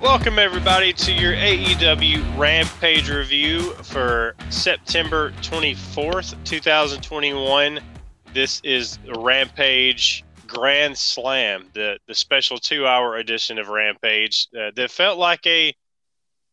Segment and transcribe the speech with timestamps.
[0.00, 7.80] Welcome, everybody, to your AEW Rampage review for September 24th, 2021.
[8.32, 14.90] This is Rampage Grand Slam, the, the special two hour edition of Rampage uh, that
[14.90, 15.74] felt like a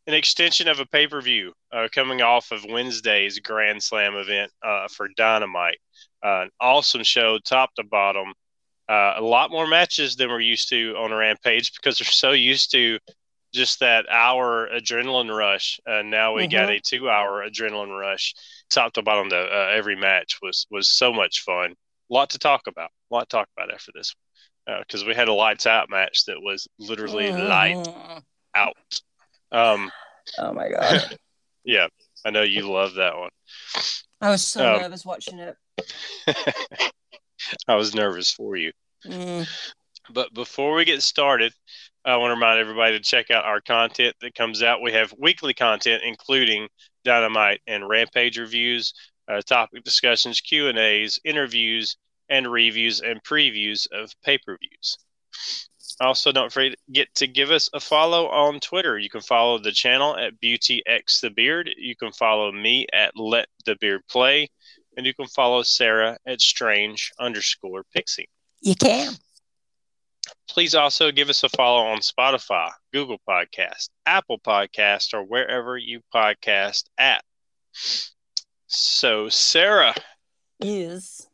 [0.07, 4.52] an extension of a pay per view uh, coming off of Wednesday's Grand Slam event
[4.62, 5.79] uh, for Dynamite.
[6.21, 8.34] Uh, an awesome show, top to bottom.
[8.90, 12.71] Uh, a lot more matches than we're used to on Rampage because they're so used
[12.71, 12.99] to
[13.57, 15.79] just that hour adrenaline rush.
[15.85, 16.52] And now we mm-hmm.
[16.52, 18.34] got a two hour adrenaline rush,
[18.70, 19.29] top to bottom.
[19.29, 21.71] The uh, every match was was so much fun.
[22.09, 22.91] A lot to talk about.
[23.12, 24.15] A lot to talk about after this
[24.65, 27.48] because uh, we had a lights out match that was literally mm-hmm.
[27.48, 28.23] light
[28.55, 29.01] out.
[29.51, 29.91] Um,
[30.37, 31.17] oh my god!
[31.65, 31.87] yeah,
[32.26, 33.29] I know you love that one.
[34.21, 35.55] I was so um, nervous watching it.
[37.67, 38.71] I was nervous for you.
[39.05, 39.48] Mm.
[40.10, 41.54] But before we get started,
[42.08, 44.82] I want to remind everybody to check out our content that comes out.
[44.82, 46.70] We have weekly content, including
[47.04, 48.94] Dynamite and Rampage reviews,
[49.27, 51.98] uh, topic discussions, Q and A's, interviews,
[52.30, 54.98] and reviews and previews of pay per views.
[56.00, 58.98] Also, don't forget to give us a follow on Twitter.
[58.98, 61.70] You can follow the channel at Beauty X the Beard.
[61.76, 64.50] You can follow me at Let the Beard Play,
[64.96, 68.30] and you can follow Sarah at Strange underscore Pixie.
[68.62, 69.16] You can.
[70.50, 76.01] Please also give us a follow on Spotify, Google Podcast, Apple Podcast, or wherever you
[76.13, 77.23] podcast at.
[78.67, 79.95] So, Sarah.
[80.59, 81.27] Yes.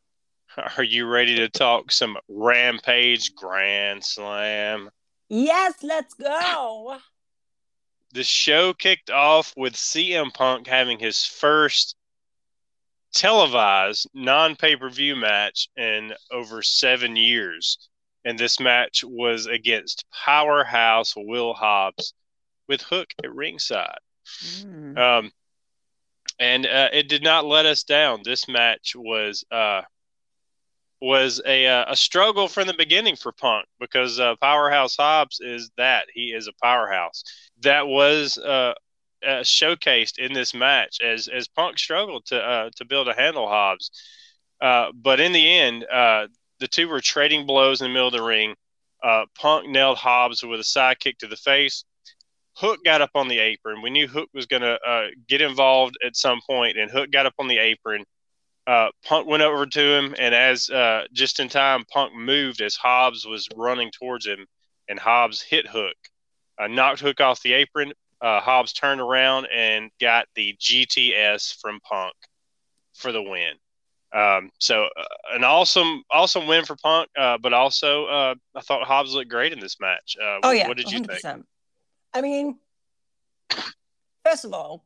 [0.77, 4.89] Are you ready to talk some Rampage Grand Slam?
[5.29, 6.97] Yes, let's go.
[8.13, 11.95] The show kicked off with CM Punk having his first
[13.13, 17.77] televised non pay per view match in over seven years
[18.25, 22.13] and this match was against powerhouse Will Hobbs
[22.67, 23.99] with Hook at ringside.
[24.41, 24.97] Mm.
[24.97, 25.31] Um,
[26.39, 28.21] and uh, it did not let us down.
[28.23, 29.81] This match was uh,
[31.01, 35.69] was a uh, a struggle from the beginning for Punk because uh, Powerhouse Hobbs is
[35.77, 37.23] that he is a powerhouse.
[37.61, 38.73] That was uh,
[39.25, 43.91] uh, showcased in this match as as Punk struggled to to build a handle Hobbs.
[44.59, 45.85] but in the end,
[46.63, 48.55] the two were trading blows in the middle of the ring.
[49.03, 51.83] Uh, Punk nailed Hobbs with a side kick to the face.
[52.55, 53.81] Hook got up on the apron.
[53.81, 57.25] We knew Hook was going to uh, get involved at some point, and Hook got
[57.25, 58.05] up on the apron.
[58.65, 62.75] Uh, Punk went over to him, and as uh, just in time, Punk moved as
[62.75, 64.45] Hobbs was running towards him,
[64.87, 65.97] and Hobbs hit Hook,
[66.57, 67.91] uh, knocked Hook off the apron.
[68.21, 72.13] Uh, Hobbs turned around and got the GTS from Punk
[72.93, 73.55] for the win.
[74.13, 75.03] Um, so uh,
[75.33, 79.53] an awesome, awesome win for Punk, uh, but also uh, I thought Hobbs looked great
[79.53, 80.15] in this match.
[80.21, 81.21] Uh, oh yeah, what did you 100%.
[81.21, 81.45] think?
[82.13, 82.59] I mean,
[84.23, 84.85] first of all,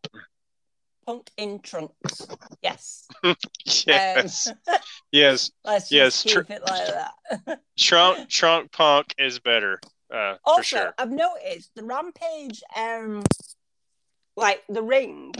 [1.06, 2.28] Punk in trunks,
[2.62, 3.08] yes,
[3.86, 4.56] yes, um,
[5.12, 7.62] yes, let's yes, keep tr- it like that.
[7.78, 9.80] trunk, trunk, Punk is better.
[10.14, 10.94] Uh, also, sure.
[10.98, 13.24] I've noticed the Rampage, um,
[14.38, 15.34] like the ring,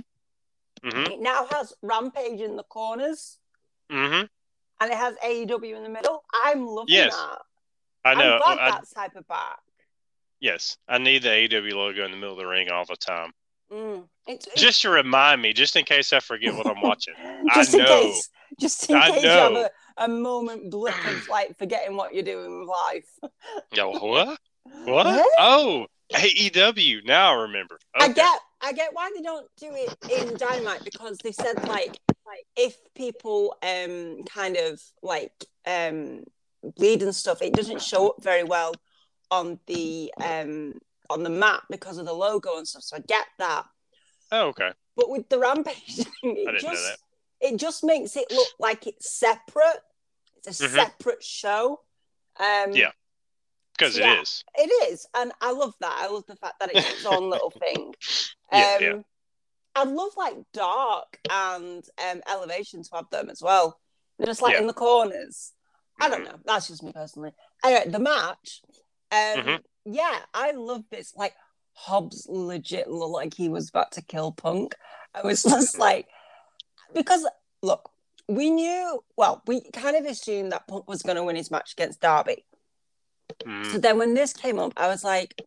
[0.84, 1.12] mm-hmm.
[1.14, 3.38] it now has Rampage in the corners.
[3.92, 4.26] Mm-hmm.
[4.80, 6.24] And it has AEW in the middle.
[6.46, 7.16] I'm loving yes.
[7.16, 7.40] that.
[8.06, 8.36] I know.
[8.36, 9.60] I'm glad I, that's type of back.
[10.40, 13.32] Yes, I need the AEW logo in the middle of the ring all the time.
[13.72, 14.04] Mm.
[14.28, 17.16] It's, it's, just to remind me, just in case I forget what I'm watching.
[17.56, 18.02] just I in know.
[18.02, 19.50] case, just in I case know.
[19.50, 23.32] you have a, a moment blip of like forgetting what you're doing with life.
[23.74, 24.40] Yo, what?
[24.86, 25.26] What?
[25.40, 27.06] Oh, AEW.
[27.06, 27.80] Now I remember.
[28.00, 28.12] Okay.
[28.12, 32.00] I get, I get why they don't do it in Dynamite because they said like
[32.56, 35.34] if people um kind of like
[35.66, 36.24] um
[36.76, 38.74] bleed and stuff, it doesn't show up very well
[39.32, 40.74] on the um
[41.10, 42.84] on the map because of the logo and stuff.
[42.84, 43.66] So I get that.
[44.32, 44.72] Oh, okay.
[44.96, 46.98] But with the rampage thing, it just
[47.40, 49.82] it just makes it look like it's separate.
[50.38, 50.76] It's a mm-hmm.
[50.76, 51.82] separate show.
[52.40, 52.92] Um Yeah.
[53.78, 54.44] Because so it yeah, is.
[54.56, 55.08] It is.
[55.16, 55.96] And I love that.
[56.00, 57.94] I love the fact that it's its own little thing.
[58.52, 59.02] yeah, um, yeah.
[59.78, 63.80] I'd love like dark and um, elevation to have them as well.
[64.26, 64.62] Just like Yeah.
[64.62, 65.54] in the corners.
[66.02, 66.32] I don't Mhm.
[66.32, 66.40] know.
[66.46, 67.32] That's just me personally.
[67.64, 68.62] Anyway, the match.
[69.12, 69.64] Um, Mhm.
[69.86, 71.16] Yeah, I love this.
[71.16, 71.36] Like
[71.74, 74.76] Hobbs legit looked like he was about to kill Punk.
[75.14, 76.08] I was just like,
[76.94, 77.26] because
[77.62, 77.92] look,
[78.28, 81.74] we knew, well, we kind of assumed that Punk was going to win his match
[81.74, 82.46] against Darby.
[83.46, 83.72] Mm.
[83.72, 85.40] So then when this came up, I was like,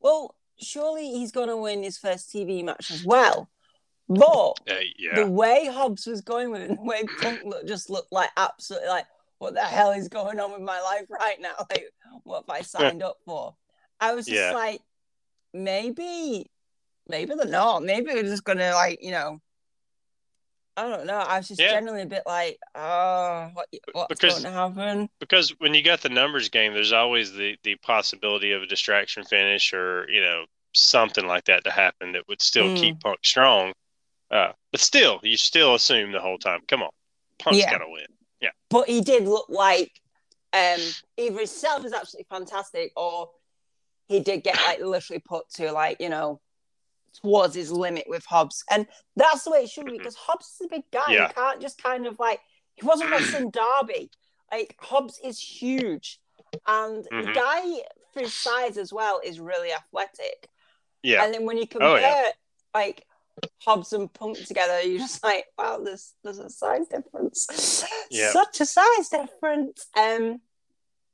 [0.00, 3.50] well, surely he's going to win his first TV match as well.
[4.10, 4.26] But
[4.70, 5.14] uh, yeah.
[5.14, 8.88] the way Hobbs was going with it, the way Punk look, just looked like absolutely
[8.88, 9.06] like,
[9.38, 11.54] what the hell is going on with my life right now?
[11.70, 11.86] Like,
[12.24, 13.54] what have I signed up for?
[14.00, 14.52] I was just yeah.
[14.52, 14.80] like,
[15.54, 16.50] maybe,
[17.08, 17.84] maybe they're not.
[17.84, 19.40] Maybe they're just gonna like, you know,
[20.76, 21.18] I don't know.
[21.18, 21.70] I was just yeah.
[21.70, 25.08] generally a bit like, oh, what, what's because, going to happen?
[25.20, 29.24] Because when you got the numbers game, there's always the the possibility of a distraction
[29.24, 32.76] finish or you know something like that to happen that would still mm.
[32.76, 33.72] keep Punk strong.
[34.30, 36.60] Uh, but still, you still assume the whole time.
[36.68, 36.90] Come on,
[37.38, 37.70] Punk's yeah.
[37.70, 38.06] gotta win.
[38.40, 38.50] Yeah.
[38.68, 39.92] But he did look like
[40.52, 40.80] um,
[41.16, 43.30] either himself is absolutely fantastic, or
[44.06, 46.40] he did get like literally put to like you know
[47.22, 48.86] towards his limit with Hobbs, and
[49.16, 49.98] that's the way it should be mm-hmm.
[49.98, 51.02] because Hobbs is a big guy.
[51.08, 51.28] Yeah.
[51.28, 52.40] You can't just kind of like
[52.74, 54.10] he wasn't wrestling Darby.
[54.52, 56.20] Like Hobbs is huge,
[56.66, 57.26] and mm-hmm.
[57.26, 57.62] the guy
[58.12, 60.48] for his size as well is really athletic.
[61.02, 62.30] Yeah, and then when you compare oh, yeah.
[62.74, 63.04] like
[63.64, 67.84] Hobbs and Punk together, you're just like, wow, there's there's a size difference.
[68.10, 68.30] Yeah.
[68.32, 69.86] Such a size difference.
[69.98, 70.40] Um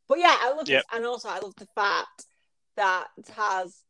[0.09, 0.85] but yeah, I love yep.
[0.85, 2.27] this and also I love the fact
[2.77, 3.81] that Taz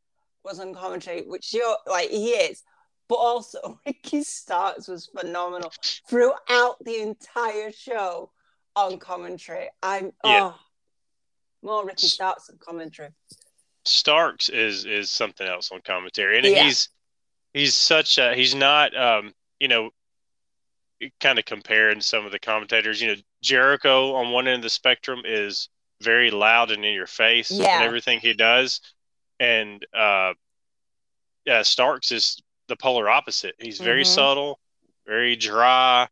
[0.44, 2.62] was on commentary, which you're like he is,
[3.08, 5.72] but also Ricky Starks was phenomenal
[6.08, 8.30] throughout the entire show
[8.74, 9.68] on commentary.
[9.82, 10.52] I'm yeah.
[10.52, 10.54] oh
[11.62, 13.10] more Ricky Starks on commentary.
[13.84, 16.64] Starks is is something else on commentary, and yeah.
[16.64, 16.88] he's
[17.56, 19.90] he's such a he's not um you know
[21.20, 24.70] kind of comparing some of the commentators you know jericho on one end of the
[24.70, 25.68] spectrum is
[26.02, 27.76] very loud and in your face yeah.
[27.76, 28.80] and everything he does
[29.40, 30.32] and uh
[31.46, 34.14] yeah starks is the polar opposite he's very mm-hmm.
[34.14, 34.60] subtle
[35.06, 36.06] very dry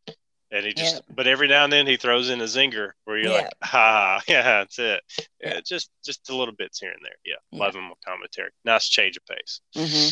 [0.50, 1.14] and he just yeah.
[1.14, 3.38] but every now and then he throws in a zinger where you're yeah.
[3.38, 5.02] like ha yeah that's it
[5.42, 8.88] yeah, just just a little bits here and there yeah, love him with commentary nice
[8.88, 10.08] change of pace mm-hmm.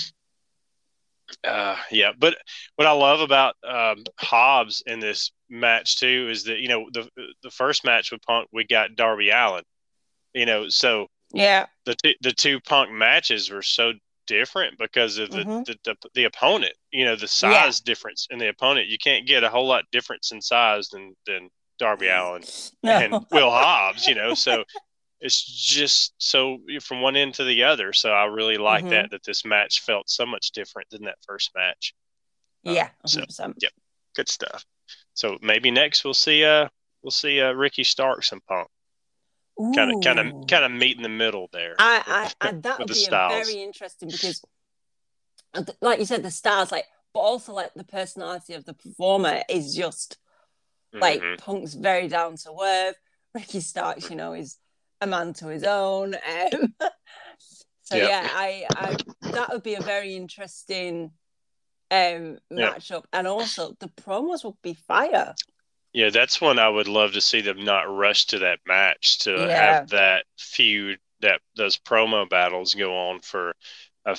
[1.44, 2.36] Uh, yeah, but
[2.76, 7.08] what I love about um, Hobbs in this match too is that you know the
[7.42, 9.64] the first match with Punk we got Darby Allin,
[10.34, 13.92] you know, so yeah, the t- the two Punk matches were so
[14.26, 15.62] different because of the mm-hmm.
[15.64, 17.90] the, the, the, opponent, you know, the size yeah.
[17.90, 18.88] difference in the opponent.
[18.88, 21.48] You can't get a whole lot difference in size than than
[21.78, 22.42] Darby Allen
[22.82, 22.92] no.
[22.92, 24.64] and Will Hobbs, you know, so
[25.22, 27.92] it's just so from one end to the other.
[27.92, 28.90] So I really like mm-hmm.
[28.90, 31.94] that that this match felt so much different than that first match.
[32.66, 33.72] Uh, yeah, uh, so yep,
[34.16, 34.64] good stuff.
[35.14, 36.68] So maybe next we'll see uh
[37.02, 38.68] we'll see uh Ricky Starks and Punk.
[39.76, 41.76] Kind of, kind of, kind of meet in the middle there.
[41.78, 44.42] I, I, I that would be very interesting because,
[45.80, 49.76] like you said, the stars like, but also like the personality of the performer is
[49.76, 50.16] just
[50.94, 51.36] like mm-hmm.
[51.36, 52.96] Punk's very down to earth.
[53.34, 54.56] Ricky Starks, you know, is
[55.02, 56.16] a man to his own.
[56.52, 56.74] Um,
[57.82, 58.08] so yep.
[58.08, 58.96] yeah, I, I
[59.32, 61.10] that would be a very interesting
[61.90, 63.06] um matchup, yep.
[63.12, 65.34] and also the promos would be fire.
[65.92, 69.32] Yeah, that's one I would love to see them not rush to that match to
[69.32, 69.74] yeah.
[69.74, 73.54] have that feud that those promo battles go on for
[74.06, 74.16] a,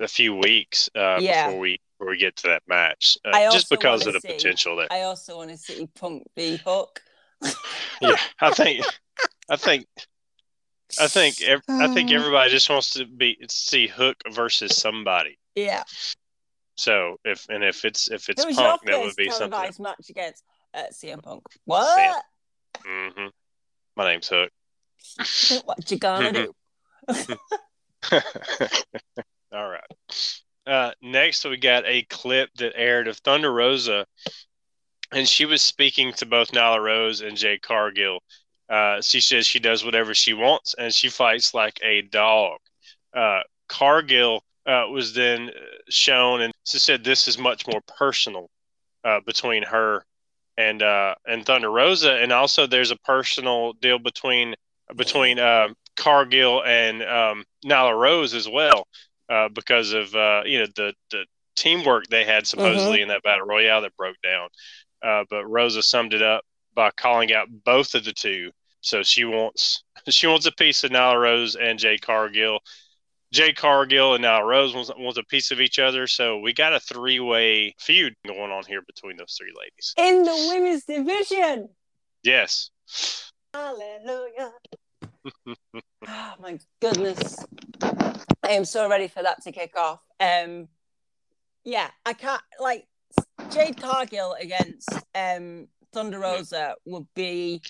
[0.00, 1.46] a few weeks uh, yeah.
[1.46, 3.18] before we before we get to that match.
[3.24, 4.88] Uh, just because of the see, potential there.
[4.90, 7.02] I also want to see Punk be Hook.
[8.00, 8.84] yeah, I think
[9.50, 9.86] I think
[10.98, 11.36] I think
[11.68, 12.14] I think uh.
[12.14, 15.38] everybody just wants to be see Hook versus somebody.
[15.54, 15.82] Yeah.
[16.76, 19.70] So if and if it's if it's Punk, that would be something.
[19.80, 20.42] match against
[20.72, 21.42] uh, CM Punk.
[21.64, 22.22] What?
[22.86, 23.26] Mm-hmm.
[23.96, 24.50] My name's Hook.
[25.64, 26.54] what you gonna do?
[29.52, 29.82] All right.
[30.66, 34.06] Uh, next, we got a clip that aired of Thunder Rosa,
[35.12, 38.20] and she was speaking to both Nyla Rose and Jade Cargill
[38.70, 42.58] uh, she says she does whatever she wants and she fights like a dog.
[43.12, 45.50] Uh, Cargill uh, was then
[45.88, 48.48] shown and she said this is much more personal
[49.04, 50.04] uh, between her
[50.56, 54.54] and uh, and Thunder Rosa, and also there's a personal deal between
[54.94, 58.86] between uh, Cargill and um, Nyla Rose as well
[59.54, 60.12] because of
[60.46, 61.24] you know the the
[61.56, 63.02] teamwork they had supposedly mm-hmm.
[63.02, 64.48] in that battle royale that broke down.
[65.30, 69.82] but Rosa summed it up by calling out both of the two so she wants
[70.08, 72.60] she wants a piece of Nyla Rose and Jade Cargill.
[73.32, 76.06] Jade Cargill and Nyla Rose wants, wants a piece of each other.
[76.06, 80.24] So we got a three way feud going on here between those three ladies in
[80.24, 81.68] the women's division.
[82.22, 82.70] Yes.
[83.54, 84.52] Hallelujah.
[85.46, 87.44] oh my goodness.
[87.82, 90.00] I am so ready for that to kick off.
[90.18, 90.68] Um,
[91.64, 92.86] yeah, I can't like
[93.50, 97.62] Jade Cargill against um Thunder Rosa would be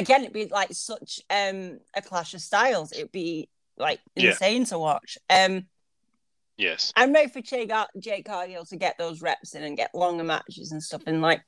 [0.00, 2.92] again it'd be like such um a clash of styles.
[2.92, 4.30] It'd be like Yeah.
[4.30, 5.18] insane to watch.
[5.28, 5.66] Um
[6.56, 6.92] Yes.
[6.94, 10.24] I'm ready for Jake, Gar- Jade Cargill to get those reps in and get longer
[10.24, 11.40] matches and stuff and like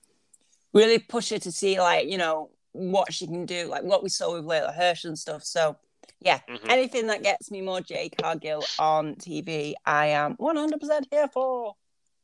[0.73, 4.09] really push her to see like, you know, what she can do, like what we
[4.09, 5.44] saw with Leyla Hirsch and stuff.
[5.44, 5.76] So
[6.21, 6.71] yeah, Mhm.
[6.71, 11.75] anything that gets me more Jade Cargill on TV, I am 100% here for.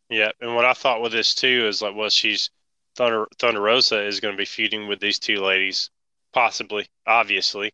[0.08, 2.48] Yeah, and what I thought with this too is like, well, she's
[2.96, 5.90] Thunder Thunder Rosa is going to be feuding with these two ladies,
[6.32, 7.72] possibly, obviously.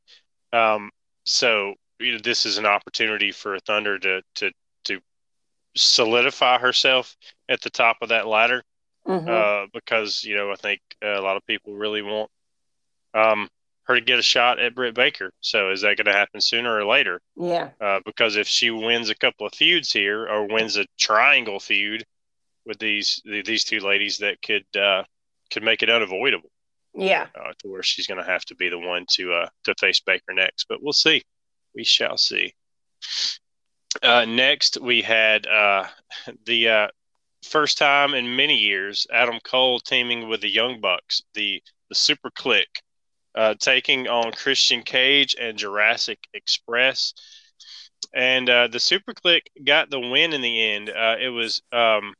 [0.52, 0.90] Um,
[1.24, 4.52] so you know, this is an opportunity for Thunder to to
[4.84, 5.00] to
[5.76, 7.16] solidify herself
[7.48, 8.62] at the top of that ladder,
[9.06, 9.28] Mhm.
[9.28, 12.30] uh, because you know I think a lot of people really want
[13.14, 13.48] um
[13.84, 15.30] her to get a shot at Britt Baker.
[15.40, 17.20] So is that going to happen sooner or later?
[17.36, 17.70] yeah.
[17.80, 22.04] uh, because if she wins a couple of feuds here or wins a triangle feud
[22.66, 25.04] with these these two ladies, that could uh,
[25.52, 26.50] could make it unavoidable
[26.94, 27.26] Yeah.
[27.34, 30.00] uh, to where she's going to have to be the one to uh, to face
[30.00, 30.66] Baker next.
[30.68, 31.22] But we'll see.
[31.74, 32.54] We shall see.
[34.02, 35.84] Uh, next, we had uh,
[36.46, 36.88] the uh,
[37.44, 42.64] first time in many years Adam Cole teaming with the Young Bucks, the the SuperKliq,
[43.34, 47.12] uh, taking on Christian Cage and Jurassic Express.
[48.14, 50.90] And uh, the SuperKliq got the win in the end.
[50.90, 52.14] Uh, it was um,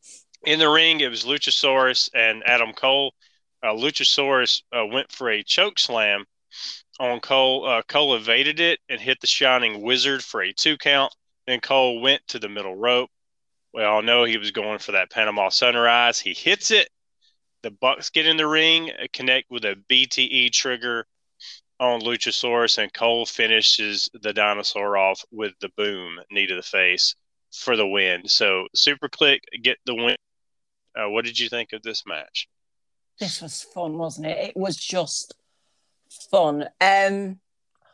[0.44, 1.00] in the ring.
[1.00, 3.14] It was Luchasaurus and Adam Cole.
[3.64, 6.26] Uh, Luchasaurus uh, went for a choke slam
[7.00, 7.66] on Cole.
[7.66, 11.14] Uh, Cole evaded it and hit the Shining Wizard for a two count.
[11.46, 13.10] Then Cole went to the middle rope.
[13.72, 16.20] We all know he was going for that Panama Sunrise.
[16.20, 16.90] He hits it.
[17.62, 21.06] The Bucks get in the ring, uh, connect with a BTE trigger
[21.80, 27.14] on Luchasaurus, and Cole finishes the dinosaur off with the boom knee to the face
[27.50, 28.28] for the win.
[28.28, 30.16] So SuperKliq get the win.
[30.94, 32.46] Uh, what did you think of this match?
[33.18, 34.48] This was fun, wasn't it?
[34.50, 35.34] It was just
[36.30, 36.68] fun.
[36.80, 37.38] Um,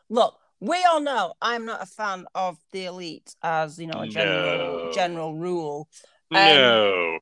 [0.09, 4.07] look, we all know I'm not a fan of the elite as you know a
[4.09, 4.93] general No.
[4.93, 5.89] general rule.
[6.33, 7.19] Um, no,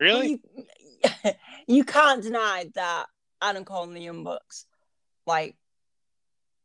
[0.00, 0.40] really?
[0.54, 1.32] You,
[1.66, 3.06] you can't deny that
[3.42, 4.66] Adam Cole and the Young Bucks,
[5.26, 5.56] like,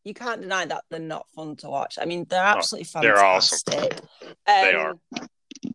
[0.04, 1.98] you can't deny that they're not fun to watch.
[2.00, 3.60] I mean, they're absolutely Oh, they're awesome.
[3.74, 4.01] fantastic.
[4.46, 4.96] They Um, are.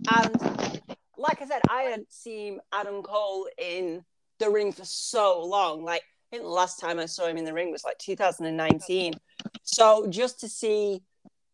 [0.08, 0.80] And
[1.16, 4.04] like I said, I hadn't seen Adam Cole in
[4.40, 5.84] the ring for so long.
[5.84, 9.14] Like, I think the last time I saw him in the ring was like 2019.
[9.62, 11.02] So just to see,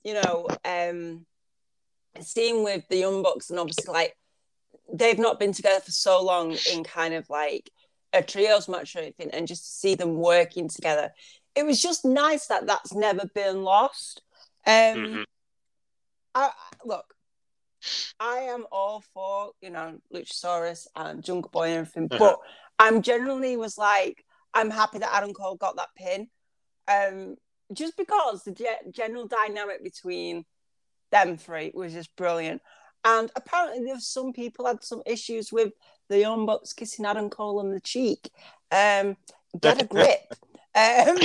[0.05, 1.27] you know, um,
[2.21, 4.17] seeing with the Young Bucks and obviously like
[4.93, 7.71] they've not been together for so long in kind of like
[8.13, 11.13] a trios match or anything, and just to see them working together,
[11.55, 14.23] it was just nice that that's never been lost.
[14.67, 15.25] Um, Mhm.
[16.35, 16.51] I
[16.85, 17.15] look,
[18.21, 22.19] I am all for you know Luchasaurus and Jungle Boy and everything, Uh-huh.
[22.19, 22.39] but
[22.79, 26.29] I'm generally was like I'm happy that Adam Cole got that pin,
[26.89, 27.37] um,
[27.73, 30.45] just because the ge- general dynamic between
[31.13, 32.63] them three was just brilliant.
[33.05, 35.73] And apparently, there's some people had some issues with
[36.09, 38.31] the Young Bucks kissing Adam Cole on the cheek.
[38.73, 39.17] Um,
[39.61, 40.21] get a grip.
[40.75, 41.17] Um,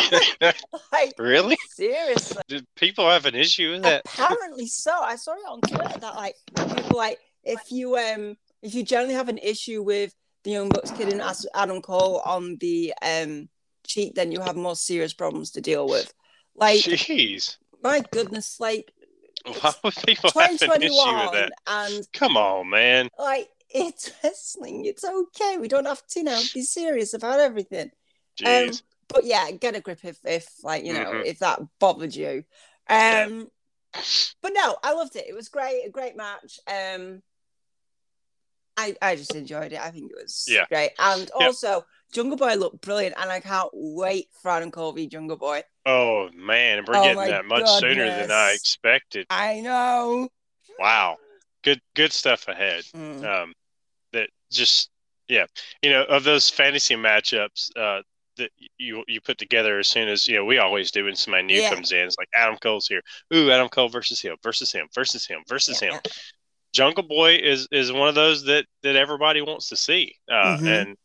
[0.93, 1.57] like really?
[1.69, 4.03] seriously Did people have an issue with that?
[4.05, 8.73] apparently so i saw it on twitter that like people like if you um if
[8.73, 12.93] you generally have an issue with the young bucks kidding As- adam cole on the
[13.01, 13.47] um
[13.85, 16.13] cheek then you have more serious problems to deal with
[16.55, 18.91] like Jeez, my goodness like
[19.61, 21.51] why would people have an issue with 2021 that?
[21.67, 23.09] and Come on, man.
[23.17, 27.89] like it's wrestling it's okay we don't have to you know be serious about everything
[28.39, 28.83] Jeez.
[29.07, 31.25] but yeah get a grip if if like you know Mhm.
[31.25, 32.43] if that bothered you
[32.89, 33.25] Yeah.
[33.27, 33.47] um
[34.41, 37.21] but no i loved it it was great a great match um
[38.77, 40.65] i i just enjoyed it i think it was Yeah.
[40.69, 41.47] great and Yep.
[41.47, 45.61] also jungle boy looked brilliant and i can't wait for adam cole v jungle boy
[45.85, 49.25] oh man, we're Oh, getting that much sooner than I expected.
[49.29, 50.29] i know
[50.79, 51.17] Wow,
[51.63, 52.83] good good stuff ahead.
[52.95, 53.23] Mm.
[53.23, 53.53] Um,
[54.13, 54.89] that just
[55.27, 55.45] yeah,
[55.81, 58.01] you know, of those fantasy matchups uh,
[58.37, 61.43] that you you put together as soon as you know we always do when somebody
[61.43, 61.69] new Yeah.
[61.69, 61.99] comes in.
[62.07, 63.01] It's like Adam Cole's here.
[63.33, 65.99] Ooh, Adam Cole versus him versus him versus him versus Yeah, him.
[66.73, 70.81] Jungle Boy is is one of those that that everybody wants to see, uh, Mhm.
[70.81, 70.97] and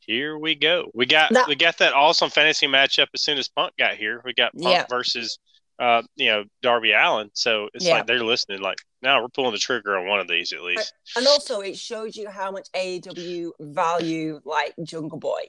[0.00, 0.90] here we go.
[0.94, 4.20] We got That- we got that awesome fantasy matchup as soon as Punk got here.
[4.24, 4.86] We got Punk Yeah.
[4.88, 5.38] versus
[5.78, 7.30] uh, you know Darby Allin.
[7.32, 7.94] So it's Yeah.
[7.94, 8.60] like they're listening.
[8.60, 10.92] Like now we're pulling the trigger on one of these at least.
[11.16, 15.48] and also it shows you how much AEW value like Jungle Boy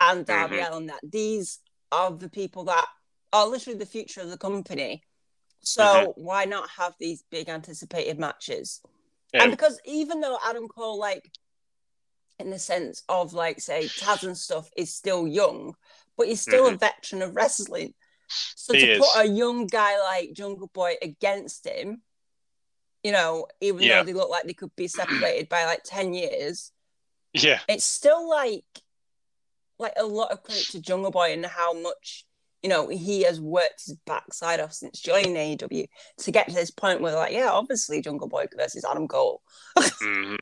[0.00, 0.68] and Darby Mhm.
[0.70, 2.86] Allin that these are the people that
[3.32, 5.02] are literally the future of the company
[5.60, 6.22] So mm-hmm.
[6.22, 8.80] why not have these big anticipated matches?
[9.32, 9.42] Yeah.
[9.42, 11.30] And because even though Adam Cole, like,
[12.38, 15.74] in the sense of like, say, Taz and stuff, is still young,
[16.16, 16.74] but he's still mm-hmm.
[16.74, 17.94] a veteran of wrestling.
[18.28, 18.98] So he to is.
[18.98, 22.02] put a young guy like Jungle Boy against him,
[23.02, 23.98] you know, even yeah.
[23.98, 26.72] though they look like they could be separated by like 10 years,
[27.32, 28.64] yeah, it's still like
[29.78, 32.24] like a lot of credit to Jungle Boy and how much
[32.62, 35.86] you know he has worked his backside off since joining AEW
[36.18, 39.42] to get to this point where like, yeah, obviously Jungle Boy versus Adam Cole.
[39.78, 40.36] mm-hmm.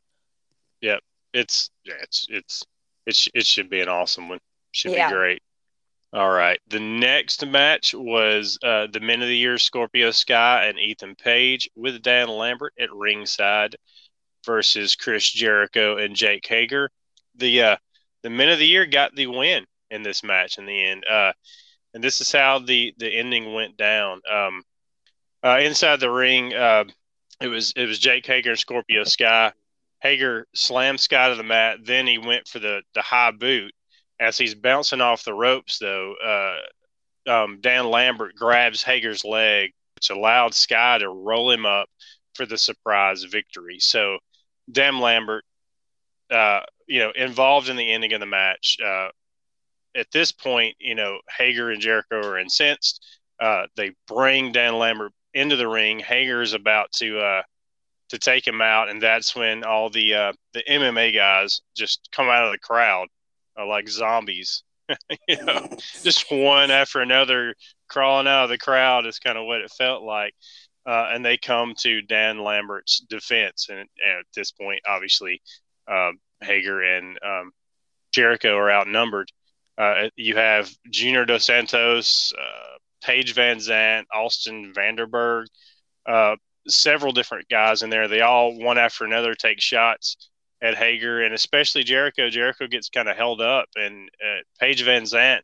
[0.81, 0.99] Yeah,
[1.33, 2.65] it's yeah, it's it's
[3.07, 4.41] it, sh- it should be an awesome one.
[4.73, 5.09] Should yeah.
[5.09, 5.43] be great.
[6.13, 6.59] All right.
[6.69, 11.69] The next match was uh, the Men of the Year Scorpio Sky and Ethan Page
[11.77, 13.77] with Dan Lambert at ringside
[14.47, 16.91] versus Chris Jericho and Jake Hager.
[17.35, 17.77] The uh,
[18.23, 21.05] the Men of the Year got the win in this match in the end.
[21.09, 21.33] Uh,
[21.95, 24.21] and this is how the the ending went down.
[24.31, 24.63] Um,
[25.43, 26.85] uh, inside the ring, uh,
[27.41, 29.53] it was it was Jake Hager and Scorpio Sky.
[30.01, 31.79] Hager slammed Sky to the mat.
[31.85, 33.73] Then he went for the the high boot
[34.21, 40.11] as he's bouncing off the ropes, though, uh, um, Dan Lambert grabs Hager's leg, which
[40.11, 41.89] allowed Sky to roll him up
[42.35, 43.79] for the surprise victory.
[43.79, 44.19] So,
[44.71, 45.45] Dan Lambert,
[46.31, 48.79] uh, you know, involved in the ending of the match.
[49.97, 53.05] Uh, at this point, you know, Hager and Jericho are incensed.
[53.41, 55.99] Uh, they bring Dan Lambert into the ring.
[55.99, 57.43] Hager is about to uh,
[58.09, 62.29] to take him out, and that's when all the uh, the MMA guys just come
[62.29, 63.09] out of the crowd
[63.57, 64.63] are like zombies.
[65.29, 65.69] you know,
[66.03, 67.55] just one after another
[67.89, 70.35] crawling out of the crowd is kind of what it felt like.
[70.87, 73.67] Uh, and they come to Dan Lambert's defense.
[73.69, 75.43] And, and at this point, obviously,
[75.87, 77.53] uh, Hager and um,
[78.13, 79.31] Jericho are outnumbered.
[79.79, 85.47] Uh, you have Junior Dos Santos, uh, Paige VanZant, Austin Vanderberg,
[86.07, 86.35] uh,
[86.67, 88.09] several different guys in there.
[88.09, 90.17] They all, one after another, take shots
[90.61, 92.29] at Hager and especially Jericho.
[92.29, 95.41] Jericho gets kind of held up, and uh, Paige VanZant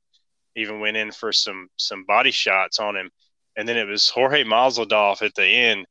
[0.56, 3.10] even went in for some some body shots on him,
[3.56, 5.86] and then it was Jorge Masvidal at the end.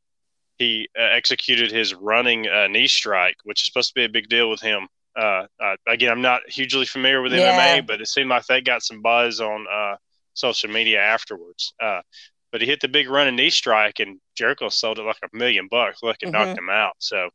[0.57, 4.29] He uh, executed his running uh, knee strike, which is supposed to be a big
[4.29, 4.87] deal with him.
[5.15, 7.79] Uh, uh, again, I'm not hugely familiar with yeah.
[7.79, 9.95] MMA, but it seemed like they got some buzz on uh,
[10.33, 11.73] social media afterwards.
[11.79, 15.67] but he hit the big running knee strike, and Jericho sold it like a million
[15.69, 16.01] bucks.
[16.03, 16.33] Look, it mm-hmm.
[16.33, 16.93] knocked him out.
[16.99, 17.29] So,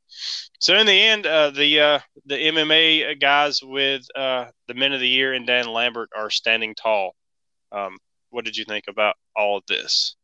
[0.60, 5.00] so in the end, uh, the uh, the MMA guys with uh, the Men of
[5.00, 7.14] the Year and Dan Lambert are standing tall.
[7.72, 7.98] Um,
[8.30, 10.16] what did you think about all of this?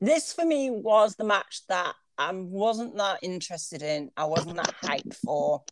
[0.00, 4.10] This for me was the match that I wasn't that interested in.
[4.16, 5.62] I wasn't that hyped for,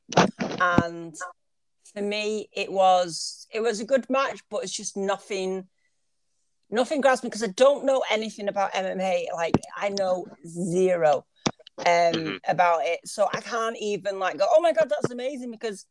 [0.60, 1.14] and
[1.94, 5.68] for me, it was it was a good match, but it's just nothing
[6.70, 9.26] nothing grabs me because I don't know anything about MMA.
[9.34, 11.24] Like I know zero
[11.78, 12.36] um mm-hmm.
[12.48, 13.00] about it.
[13.04, 15.86] So I can't even like go, oh my god, that's amazing because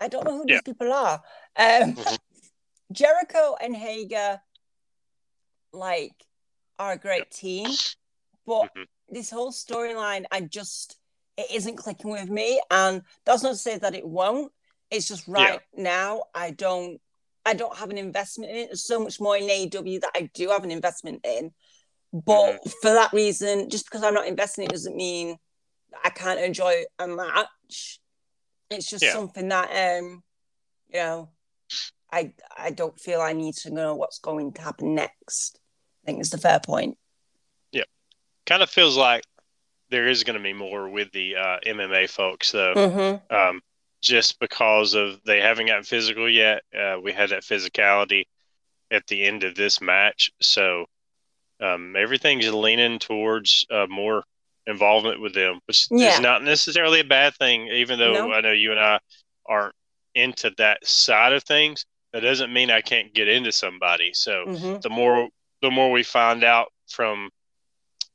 [0.00, 0.56] I don't know who yeah.
[0.56, 1.22] these people are.
[1.56, 2.14] Um mm-hmm.
[2.92, 4.40] Jericho and Hager
[5.72, 6.14] like
[6.78, 7.68] are a great team,
[8.46, 8.82] but mm-hmm.
[9.08, 10.96] This whole storyline, I just
[11.36, 12.60] it isn't clicking with me.
[12.70, 14.52] And that's not to say that it won't.
[14.90, 15.82] It's just right yeah.
[15.82, 17.00] now I don't
[17.46, 18.66] I don't have an investment in it.
[18.66, 21.52] There's so much more in AEW that I do have an investment in.
[22.12, 22.70] But mm-hmm.
[22.82, 25.36] for that reason, just because I'm not investing it doesn't mean
[26.04, 28.00] I can't enjoy a match.
[28.70, 29.12] It's just yeah.
[29.12, 30.22] something that um,
[30.88, 31.30] you know,
[32.12, 35.60] I I don't feel I need to know what's going to happen next.
[36.02, 36.98] I think it's the fair point.
[38.48, 39.24] Kind of feels like
[39.90, 42.74] there is going to be more with the uh, MMA folks, though.
[42.74, 43.34] Mm-hmm.
[43.34, 43.60] Um,
[44.00, 46.62] just because of they haven't gotten physical yet.
[46.74, 48.24] Uh, we had that physicality
[48.90, 50.86] at the end of this match, so
[51.60, 54.24] um, everything's leaning towards uh, more
[54.66, 56.14] involvement with them, which yeah.
[56.14, 57.68] is not necessarily a bad thing.
[57.68, 58.32] Even though no.
[58.32, 58.98] I know you and I
[59.46, 59.74] aren't
[60.14, 64.12] into that side of things, that doesn't mean I can't get into somebody.
[64.14, 64.80] So mm-hmm.
[64.80, 65.28] the more
[65.60, 67.30] the more we find out from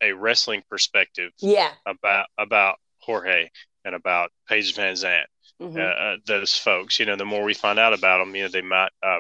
[0.04, 3.50] a wrestling perspective, yeah, about about Jorge
[3.86, 5.24] and about Paige VanZant
[5.62, 5.78] mm-hmm.
[5.78, 7.00] Uh, uh, those folks.
[7.00, 8.92] You know, the more we find out about them, you know, they might.
[9.02, 9.20] Uh,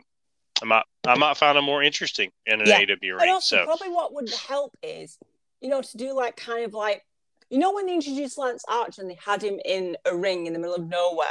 [0.62, 2.78] I might, I might find them more interesting in an yeah.
[2.78, 3.30] AW ring.
[3.30, 3.66] Also, so.
[3.66, 5.18] probably what would help is,
[5.60, 7.04] you know, to do like kind of like,
[7.50, 10.54] you know, when they introduced Lance Archer and they had him in a ring in
[10.54, 11.28] the middle of nowhere,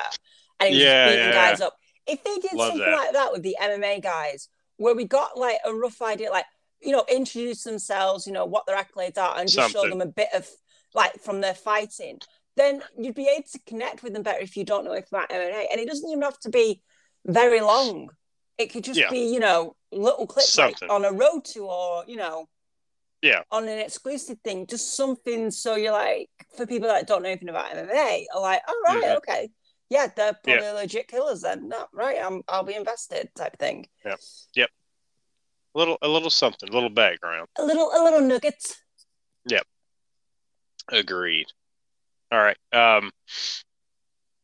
[0.61, 1.51] and he was yeah, beating yeah.
[1.51, 1.75] guys up.
[2.07, 2.97] If they did Love something that.
[2.97, 6.45] like that with the MMA guys, where we got like a rough idea, like
[6.83, 9.83] you know, introduce themselves, you know, what their accolades are, and just something.
[9.83, 10.49] show them a bit of
[10.95, 12.19] like from their fighting
[12.57, 15.31] then you'd be able to connect with them better if you don't know anything about
[15.31, 15.67] MMA.
[15.71, 16.83] And it doesn't even have to be
[17.25, 18.11] very long.
[18.59, 19.11] It could just yeah.
[19.11, 22.47] be, you know, little clips like on a road to or, you know,
[23.23, 23.43] Yeah.
[23.51, 27.49] On an exclusive thing, just something so you're like, for people that don't know anything
[27.49, 29.17] about MMA, are like, all right, right, Mhm.
[29.19, 29.51] okay.
[29.89, 31.69] Yeah, they're probably legit killers then.
[31.69, 33.89] No, right, I'm, I'll be invested type thing.
[35.75, 37.49] A little, a little something, a little background.
[37.59, 38.77] A little, a little nugget.
[40.91, 41.47] Agreed.
[42.31, 42.57] All right.
[42.73, 43.11] Um,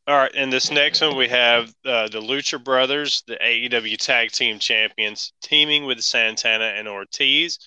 [0.06, 0.34] all right.
[0.34, 5.32] In this next one, we have uh, the Lucha Brothers, the AEW Tag Team Champions,
[5.42, 7.58] teaming with Santana and Ortiz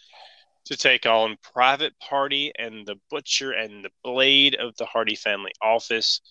[0.66, 5.52] to take on Private Party and the Butcher and the Blade of the Hardy Family
[5.62, 6.22] Office.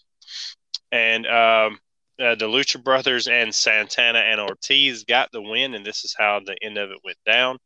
[0.92, 1.78] And um,
[2.20, 6.40] uh, the Lucha Brothers and Santana and Ortiz got the win, and this is how
[6.40, 7.58] the end of it went down.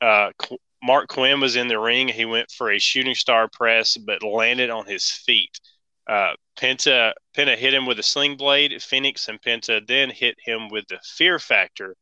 [0.00, 2.08] Uh, Qu- Marq Quen was in the ring.
[2.08, 5.50] He went for a shooting star press, but landed on his feet.
[6.08, 8.72] Uh, Penta Penta hit him with a sling blade.
[8.72, 11.94] Fénix and Penta then hit him with the Fear Factor,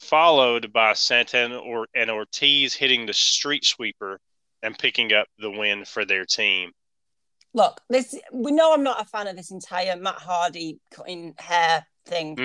[0.00, 4.20] followed by Santana or, and Ortiz hitting the Street Sweeper
[4.62, 6.70] and picking up the win for their team.
[7.56, 11.86] Look, this we know I'm not a fan of this entire Matt Hardy cutting hair
[12.04, 12.36] thing,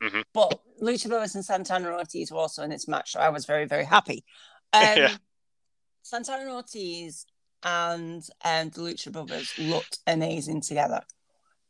[0.00, 3.46] hmm but Lucha Brothers and Santana Ortiz were also in this match, so I was
[3.46, 4.24] very, very happy.
[4.72, 5.16] Um, Yeah.
[6.02, 7.26] Santana and Ortiz
[7.64, 11.02] and um, the Lucha Brothers looked amazing together.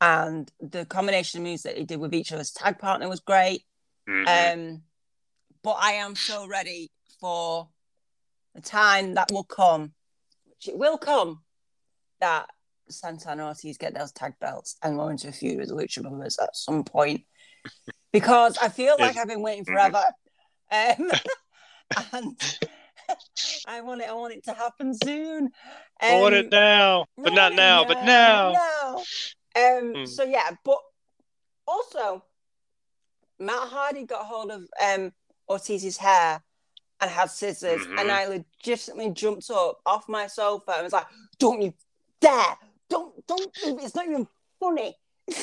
[0.00, 3.64] And the combination of moves that they did with each other's tag partner was great.
[4.06, 4.82] hmm Um,
[5.62, 7.68] but I am so ready for
[8.54, 9.92] the time that will come,
[10.44, 11.42] which it will come,
[12.20, 12.48] that
[12.92, 16.38] Santana Ortiz get those tag belts and go into a feud with the Lucha Brothers
[16.38, 17.22] at some point.
[18.12, 19.72] Because I feel like I've been waiting Mhm.
[19.72, 20.04] forever.
[20.72, 21.12] Um,
[22.12, 22.58] and
[23.66, 25.50] I want it, I want it to happen soon.
[26.00, 28.52] I want Um, it now, but not now, but now.
[28.52, 28.96] now.
[29.56, 30.04] Um, Hmm.
[30.06, 30.78] So yeah, but
[31.66, 32.24] also
[33.38, 35.12] Matt Hardy got hold of um,
[35.48, 36.42] Ortiz's hair
[37.00, 37.98] and had scissors, Mhm.
[38.00, 41.06] and I legitimately jumped up off my sofa and was like,
[41.38, 41.72] "Don't you
[42.20, 42.58] dare!
[42.90, 43.50] Don't don't!
[43.64, 44.96] It's not even funny."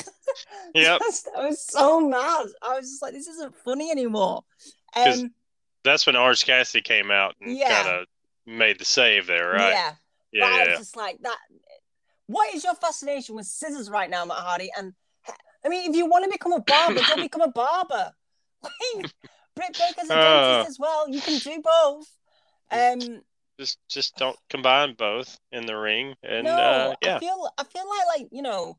[0.74, 1.00] Yep.
[1.36, 2.46] I was so mad.
[2.62, 4.44] I was just like, "This isn't funny anymore.
[4.94, 5.32] Um,
[5.82, 7.82] That's when Orange Cassidy came out and Yeah.
[7.82, 8.06] kind of
[8.46, 9.70] made the save there, right?
[9.70, 9.94] Yeah,
[10.32, 10.68] Yeah, yeah.
[10.70, 11.38] was just like that.
[12.26, 14.70] What is your fascination with scissors right now, Matt Hardy?
[14.76, 14.94] And
[15.64, 18.12] I mean, if you want to become a barber, go become a barber.
[18.62, 19.10] Like,
[19.54, 20.22] Britt Baker's a Uh.
[20.22, 21.08] dentist as well.
[21.08, 22.06] You can do both.
[22.70, 23.22] Um,
[23.58, 27.64] Just just don't combine both in the ring, and no, uh, yeah, I feel I
[27.64, 28.78] feel like like you know.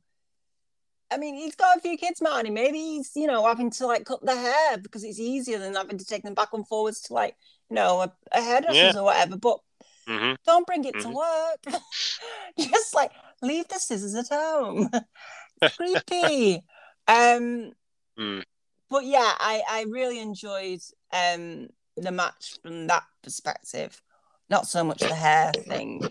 [1.11, 2.51] I mean, he's got a few kids, Hardy.
[2.51, 5.97] Maybe he's you know having to like cut the hair because it's easier than having
[5.97, 7.35] to take them back and forwards to like
[7.69, 9.37] you know a, a hairdresser's or whatever.
[9.37, 9.59] But
[10.07, 11.15] hmm don't bring it to Mhm.
[11.15, 11.81] work.
[12.59, 13.11] Just like
[13.41, 14.89] leave the scissors at home.
[15.77, 16.63] Creepy.
[17.07, 17.73] um,
[18.17, 18.43] Mm.
[18.89, 24.01] but yeah, I I really enjoyed um the match from that perspective.
[24.49, 26.01] Not so much the hair thing,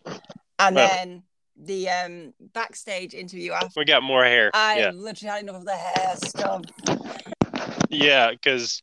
[0.59, 1.23] and Well- then
[1.61, 3.71] the um backstage interview after.
[3.77, 4.51] we got more hair.
[4.55, 6.63] I yeah, literally had enough of the hair stuff.
[7.91, 8.81] yeah, because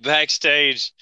[0.00, 0.92] backstage,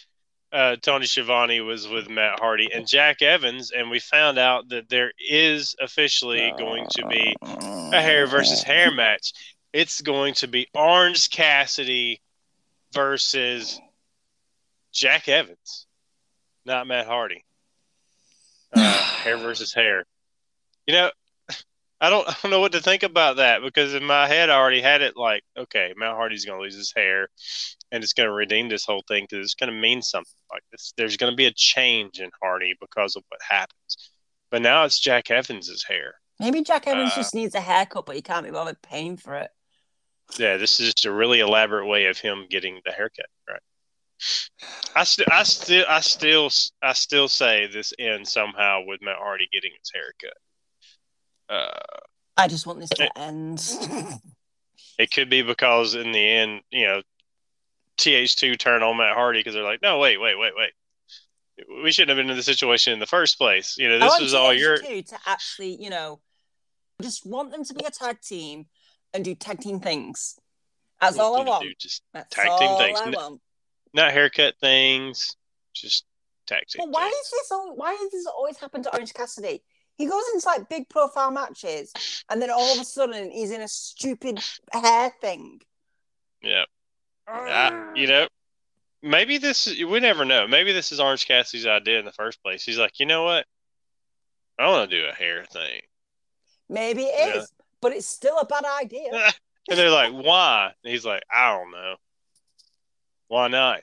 [0.53, 4.89] uh, Tony Schiavone was with Matt Hardy and Jack Evans, and we found out that
[4.89, 9.33] there is officially going to be a hair versus hair match.
[9.73, 12.21] It's going to be Orange Cassidy
[12.93, 13.81] versus
[14.93, 15.87] Jack Evans,
[16.67, 17.45] not Matt Hardy.
[18.77, 20.05] Uh, hair versus hair.
[20.87, 21.11] You know,
[22.01, 24.57] I don't, I don't know what to think about that because in my head I
[24.57, 27.29] already had it like, okay, Matt Hardy's going to lose his hair,
[27.91, 30.63] and it's going to redeem this whole thing because it's going to mean something like
[30.73, 30.93] this.
[30.97, 34.11] There's going to be a change in Hardy because of what happens.
[34.51, 36.15] But now it's Jack Evans's hair.
[36.41, 39.37] Maybe Jack Evans Uh, just needs a haircut, but he can't be bothered paying for
[39.37, 39.51] it.
[40.39, 43.27] Yeah, this is just a really elaborate way of him getting the haircut.
[43.49, 43.61] Right.
[44.95, 46.51] I still, I still, I still,
[46.83, 50.37] I still say this ends somehow with Matt Hardy getting his haircut.
[51.49, 52.07] Uh,
[52.37, 53.63] I just want this to end.
[54.99, 57.03] it could be because in the end, you know,
[57.99, 60.71] TH2 turned on Matt Hardy because they're like, no, wait, wait, wait, wait.
[61.83, 63.77] We shouldn't have been in the situation in the first place.
[63.79, 64.79] You know, this was all your.
[64.79, 66.21] TH2 to actually, you know,
[67.01, 68.67] just want them to be a tag team
[69.13, 70.39] and do tag team things.
[71.01, 71.65] That's all I want them to want.
[71.65, 73.17] do, just That's tag team things.
[73.97, 74.07] I N- want.
[74.07, 75.37] not haircut things,
[75.75, 76.05] just
[76.47, 76.61] team.
[76.79, 77.53] But why is this?
[77.53, 79.63] al- Why does this always happen to Orange Cassidy?
[79.97, 81.93] He goes into like big profile matches,
[82.29, 85.61] and then all of a sudden he's in a stupid hair thing.
[86.43, 86.65] Yeah.
[87.29, 88.27] I, you know,
[89.03, 90.49] maybe this is, we never know.
[90.49, 92.65] Maybe this is Orange Cassidy's idea in the first place.
[92.65, 93.47] He's like, you know what?
[94.59, 95.83] I want to do a hair thing.
[96.69, 99.11] Maybe it is, but it's still a bad idea.
[99.71, 100.73] and they're like, why?
[100.83, 101.95] And he's like, I don't know.
[103.33, 103.81] Why not?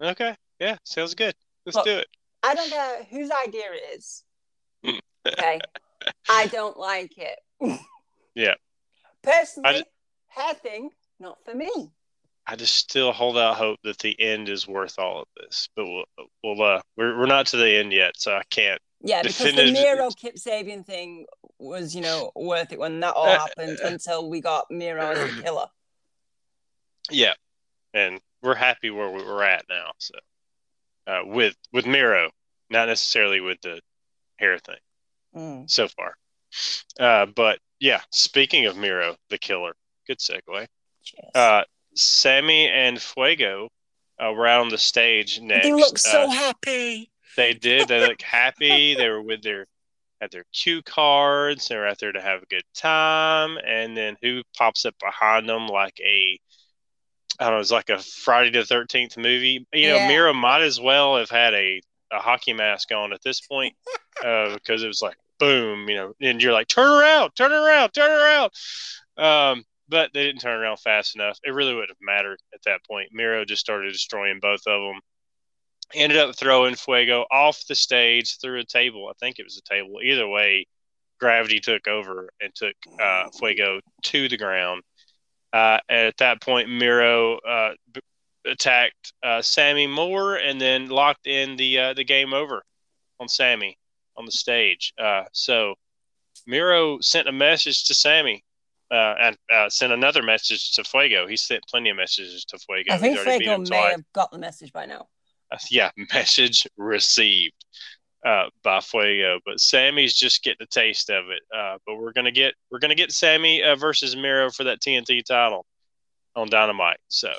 [0.00, 0.34] Okay.
[0.58, 1.34] Yeah, sounds good.
[1.66, 2.06] Let's Look, do it.
[2.42, 4.24] I don't know whose idea it is.
[5.26, 5.60] Okay.
[6.30, 7.38] I don't like it.
[8.34, 8.54] Yeah.
[9.22, 9.84] Personally, I ju-
[10.28, 11.70] hair thing, not for me.
[12.46, 15.84] I just still hold out hope that the end is worth all of this, but
[15.86, 16.04] we'll,
[16.42, 18.80] we'll uh, we're we're not to the end yet, so I can't.
[19.02, 21.26] Yeah, because the Miro Kip Sabian thing
[21.58, 25.30] was, you know, worth it when that all Uh, happened until we got Miro as
[25.30, 25.66] a killer.
[27.10, 27.34] Yeah,
[27.94, 29.92] and we're happy where we- we're at now.
[29.98, 30.14] So,
[31.06, 32.30] uh, with with Miro,
[32.68, 33.80] not necessarily with the
[34.38, 34.78] hair thing
[35.34, 35.70] Mm.
[35.70, 36.16] so far.
[37.00, 39.74] Uh, but yeah, speaking of Miro, the killer,
[40.06, 40.66] good segue.
[41.34, 43.68] Uh, Sammy and Fuego
[44.18, 45.64] uh, were out on the stage next.
[45.66, 47.10] they look so Uh, happy.
[47.36, 47.88] They did.
[47.88, 48.94] They look happy.
[48.94, 49.66] They were with their
[50.20, 51.66] had their cue cards.
[51.68, 53.58] They were out there to have a good time.
[53.66, 56.38] And then who pops up behind them like a
[57.38, 59.66] I don't know, it's like a Friday the Thirteenth movie.
[59.72, 60.08] You know, Yeah.
[60.08, 61.80] Miro might as well have had a,
[62.12, 63.74] a hockey mask on at this point
[64.24, 67.90] uh, because it was like boom, you know, and you're like turn around, turn around,
[67.90, 68.50] turn around.
[69.16, 71.38] Um, but they didn't turn around fast enough.
[71.44, 73.10] It really wouldn't have mattered at that point.
[73.12, 75.00] Miro just started destroying both of them
[75.92, 79.08] ended up throwing Fuego off the stage through a table.
[79.08, 80.00] I think it was a table.
[80.02, 80.66] Either way,
[81.20, 84.82] gravity took over and took uh, Fuego to the ground.
[85.54, 88.00] Uh, and at that point, Miro uh, b-
[88.44, 92.64] attacked uh, Sammy Moore and then locked in the uh, the game over
[93.20, 93.78] on Sammy
[94.16, 94.92] on the stage.
[95.00, 95.74] Uh, so
[96.44, 98.42] Miro sent a message to Sammy.
[98.90, 101.26] Uh, and uh, sent another message to Fuego.
[101.26, 102.92] He sent plenty of messages to Fuego.
[102.92, 105.08] I think He's already beat Fuego may twice have got the message by now.
[105.70, 107.54] yeah, message received
[108.24, 109.40] uh, by Fuego.
[109.44, 111.42] But Sammy's just getting a taste of it.
[111.56, 115.24] Uh, but we're gonna get we're gonna get Sammy uh, versus Miro for that TNT
[115.24, 115.66] title
[116.36, 116.98] on Dynamite.
[117.08, 117.32] So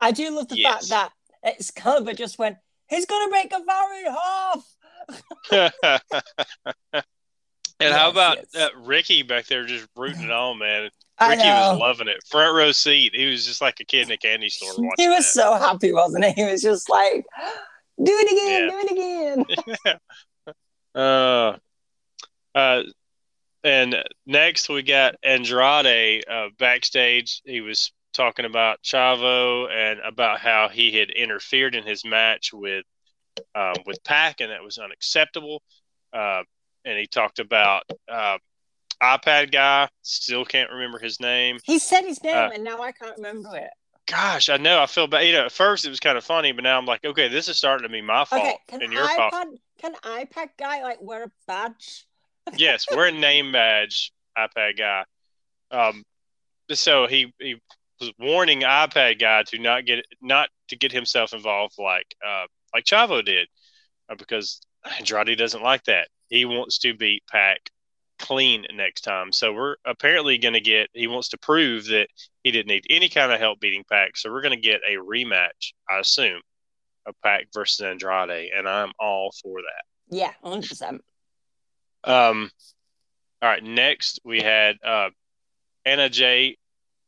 [0.00, 0.88] I do love the Yes.
[0.88, 2.56] fact that its Excalibur just went,
[2.88, 5.72] he's going to break a in half.
[7.80, 8.56] and how about yes.
[8.56, 10.90] uh, Ricky back there just rooting it on, man?
[11.20, 13.12] Ricky was loving it, front row seat.
[13.14, 14.92] He was just like a kid in a candy store watching.
[14.98, 15.40] He was that.
[15.40, 16.32] so happy, wasn't he?
[16.32, 17.24] He was just like,
[18.02, 18.70] do it again, Yeah.
[18.70, 19.98] do it again.
[20.94, 21.58] Uh,
[22.54, 22.82] uh,
[23.62, 27.42] and next we got Andrade uh, backstage.
[27.44, 32.86] He was talking about Chavo and about how he had interfered in his match with
[33.54, 35.62] um, with Pac, and that was unacceptable.
[36.14, 36.44] Uh,
[36.86, 38.38] and he talked about uh,
[39.02, 39.90] iPad guy.
[40.00, 41.58] Still can't remember his name.
[41.64, 43.68] He said his name, Uh, and now I can't remember it.
[44.06, 44.80] Gosh, I know.
[44.80, 45.26] I feel bad.
[45.26, 47.48] You know, at first it was kind of funny, but now I'm like, okay, this
[47.48, 49.34] is starting to be my fault Okay, can and your fault.
[49.34, 49.46] iPad,
[49.80, 52.06] can iPad guy like wear a badge?
[52.56, 55.04] yes, we're a name badge iPad guy.
[55.72, 56.04] Um,
[56.72, 57.60] so he he
[58.00, 62.84] was warning iPad guy to not get not to get himself involved like uh like
[62.84, 63.48] Chavo did,
[64.08, 64.60] uh, because
[64.98, 66.08] Andrade doesn't like that.
[66.28, 67.70] He wants to beat Pac
[68.18, 69.32] clean next time.
[69.32, 70.88] So we're apparently going to get.
[70.92, 72.08] He wants to prove that
[72.46, 74.16] he didn't need any kind of help beating Pac.
[74.16, 76.40] So we're going to get a rematch, I assume,
[77.04, 80.16] of Pac versus Andrade, and I'm all for that.
[80.16, 81.02] Yeah, hundred percent.
[82.04, 82.52] Um,
[83.42, 83.64] all right.
[83.64, 85.10] Next, we had uh,
[85.84, 86.56] Anna Jay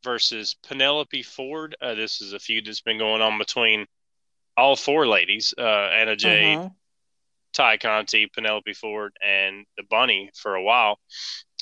[0.03, 1.77] versus Penelope Ford.
[1.81, 3.85] Uh, this is a feud that's been going on between
[4.57, 6.75] all four ladies: uh, Anna Jay, Mhm.
[7.53, 10.99] Ty Conti, Penelope Ford, and the Bunny for a while.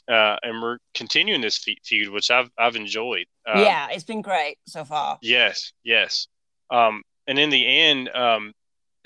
[0.09, 3.27] Uh, and we're continuing this fe- feud, which I've I've enjoyed.
[3.47, 5.17] Uh, yeah, it's been great so far.
[5.21, 6.27] Yes, yes.
[6.69, 8.51] Um, and in the end, um,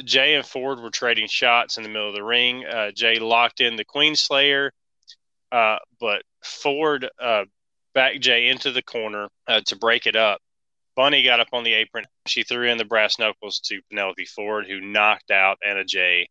[0.04, 2.66] Jay and Ford were trading shots in the middle of the ring.
[2.66, 4.72] Uh, Jay locked in the Queen Slayer,
[5.52, 7.46] uh, but Ford uh,
[7.94, 10.40] backed Jay into the corner uh, to break it up.
[10.96, 12.06] Bunny got up on the apron.
[12.26, 16.28] She threw in the brass knuckles to Penelope Ford, who knocked out Anna Jay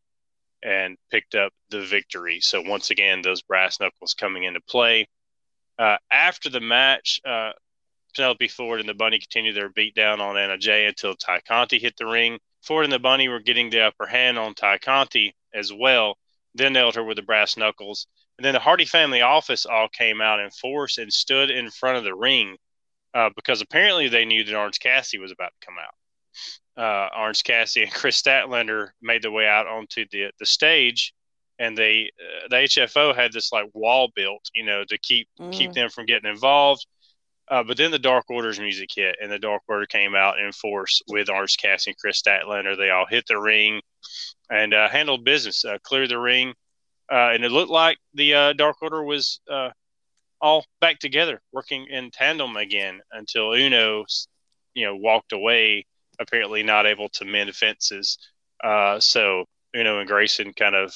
[0.62, 2.40] and picked up the victory.
[2.40, 5.09] So once again, those brass knuckles coming into play.
[5.79, 7.53] Uh, after the match, uh,
[8.11, 11.94] Penelope Ford and the Bunny continued their beatdown on Anna Jay until Ty Conti hit
[11.96, 12.38] the ring.
[12.62, 16.16] Ford and the Bunny were getting the upper hand on Ty Conti as well.
[16.55, 18.07] Then nailed her with the brass knuckles.
[18.38, 21.99] And then the Hardy family office all came out in force and stood in front
[21.99, 22.57] of the ring
[23.14, 25.94] uh, because apparently they knew that Orange Cassidy was about to come out.
[26.77, 31.12] Uh, Orange Cassidy and Kris Statlander made their way out onto the the stage,
[31.59, 35.70] and they uh, the HFO had this like wall built, you know, to keep keep
[35.73, 35.75] Mm.
[35.75, 36.87] them from getting involved.
[37.50, 40.52] Uh, but then the Dark Order's music hit, and the Dark Order came out in
[40.52, 42.76] force with Orange Cassidy and Kris Statlander.
[42.76, 43.80] They all hit the ring
[44.48, 46.54] and uh, handled business, uh, cleared the ring,
[47.10, 49.70] uh, and it looked like the uh, Dark Order was uh,
[50.40, 54.04] all back together, working in tandem again until Uno,
[54.74, 55.86] you know, walked away,
[56.20, 58.16] apparently not able to mend fences.
[59.00, 60.94] So know, and Grayson kind of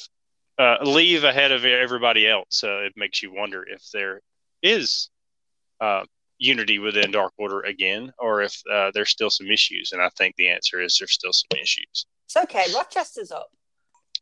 [0.86, 2.62] leave ahead of everybody else.
[2.62, 4.20] It makes you wonder if there
[4.62, 5.10] is
[5.80, 6.04] uh,
[6.44, 9.92] unity within Dark Order again, or if uh, there's still some issues.
[9.92, 12.06] And I think the answer is there's still some issues.
[12.26, 12.64] It's okay.
[12.74, 13.48] Rochester's up.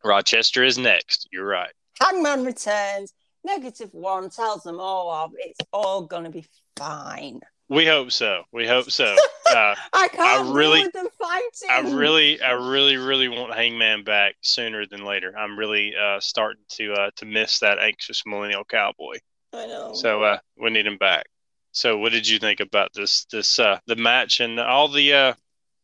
[0.05, 1.29] Rochester is next.
[1.33, 1.73] You're right.
[2.01, 3.13] Hangman returns.
[3.45, 5.33] Negative one tells them all off.
[5.37, 6.45] It's all going to be
[6.77, 7.41] fine.
[7.69, 8.43] We hope so.
[8.53, 9.17] We hope so.
[9.53, 11.69] Uh, I can't I really, them fighting.
[11.69, 15.35] I really, I really, really want Hangman back sooner than later.
[15.37, 19.19] I'm really uh, starting to uh, to miss that anxious millennial cowboy.
[19.53, 19.93] I know.
[19.93, 21.27] So uh, we need him back.
[21.73, 25.35] So what did you think about this this uh, the match and all the uh,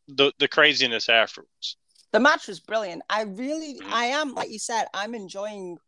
[0.06, 1.76] the the craziness afterwards?
[2.12, 3.02] The match was brilliant.
[3.10, 3.92] I really, mm-hmm.
[3.92, 5.78] I am like you said, I'm enjoying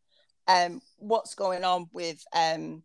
[0.48, 2.82] um, what's going on with um,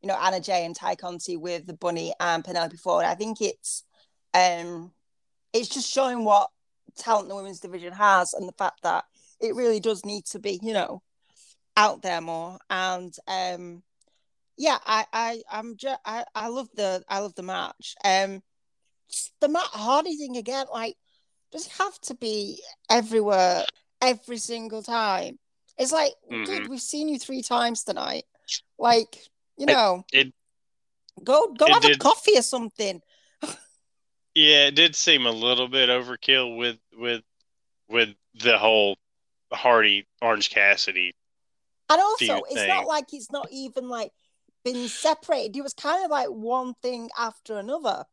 [0.00, 3.04] you know Anna Jay and Tay Conti with the Bunny and Penelope Ford.
[3.04, 3.82] I think it's
[4.32, 4.92] um,
[5.52, 6.48] it's just showing what
[6.96, 9.04] talent the women's division has and the fact that
[9.40, 11.02] it really does need to be you know
[11.76, 13.82] out there more and um
[14.62, 18.42] yeah i i i'm just i i love the i love the match um
[19.40, 20.94] the matt hardy thing again like
[21.50, 23.64] does it have to be everywhere
[24.00, 25.38] every single time
[25.78, 26.44] it's like mm-hmm.
[26.44, 28.24] dude we've seen you three times tonight
[28.78, 29.18] like
[29.56, 30.34] you know, it, it
[31.24, 33.00] go go it have did, a coffee or something.
[34.34, 37.22] yeah, it did seem a little bit overkill with with
[37.88, 38.96] with the whole
[39.52, 41.14] Hardy Orange Cassidy.
[41.90, 42.68] And also, it's thing.
[42.68, 44.12] not like it's not even like
[44.64, 45.56] been separated.
[45.56, 48.04] It was kind of like one thing after another.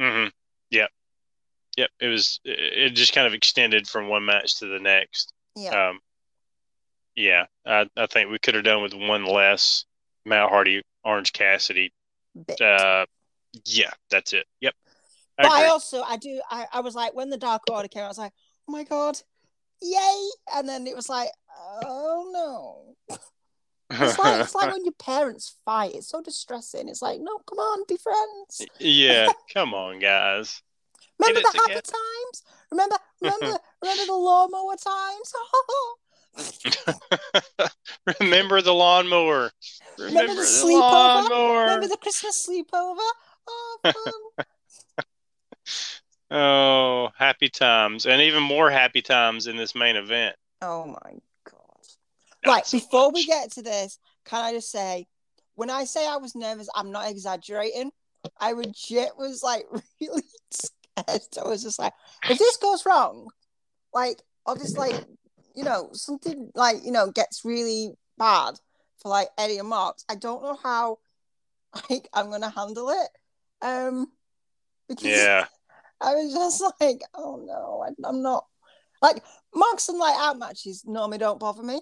[0.00, 0.28] Mm-hmm.
[0.70, 0.90] Yep.
[1.76, 1.90] Yep.
[2.00, 2.40] It was.
[2.44, 5.32] It just kind of extended from one match to the next.
[5.54, 5.88] Yeah.
[5.88, 6.00] Um.
[7.16, 9.86] Yeah, I, I think we could have done with one less
[10.26, 11.92] Matt Hardy, Orange Cassidy.
[12.60, 13.06] Uh,
[13.64, 14.44] yeah, that's it.
[14.60, 14.74] Yep.
[15.38, 15.64] I but agree.
[15.64, 18.18] I also I do I, I was like when the Dark Order came, I was
[18.18, 18.32] like,
[18.68, 19.18] oh my god,
[19.82, 20.28] yay!
[20.54, 21.28] And then it was like,
[21.82, 23.16] oh no.
[23.90, 25.94] It's like it's like when your parents fight.
[25.94, 26.88] It's so distressing.
[26.88, 28.66] It's like, no, come on, be friends.
[28.78, 30.62] Yeah, come on, guys.
[31.18, 32.42] Remember the happy times?
[32.70, 35.32] Remember, remember, remember the lawnmower times?
[38.20, 39.52] Remember the lawnmower.
[39.98, 40.80] Remember, Remember the, the sleepover.
[40.80, 41.60] Lawnmower.
[41.62, 42.98] Remember the Christmas sleepover.
[43.48, 43.78] Oh,
[46.30, 50.36] oh, happy times, and even more happy times in this main event.
[50.60, 51.12] Oh my
[52.46, 55.06] right before we get to this, can I just say,
[55.54, 57.90] when I say I was nervous, I'm not exaggerating.
[58.38, 59.64] I legit was like
[60.00, 61.22] really scared.
[61.44, 61.92] I was just like,
[62.28, 63.28] if this goes wrong,
[63.92, 65.04] like I'll just like
[65.56, 68.54] you know, something like, you know, gets really bad
[68.98, 70.98] for like Eddie and Mox, I don't know how
[71.90, 73.08] like I'm gonna handle it.
[73.62, 74.06] Um
[74.88, 75.46] because yeah.
[76.00, 78.44] I was just like, oh no, I, am not
[79.02, 81.80] like Marks and light out matches normally don't bother me.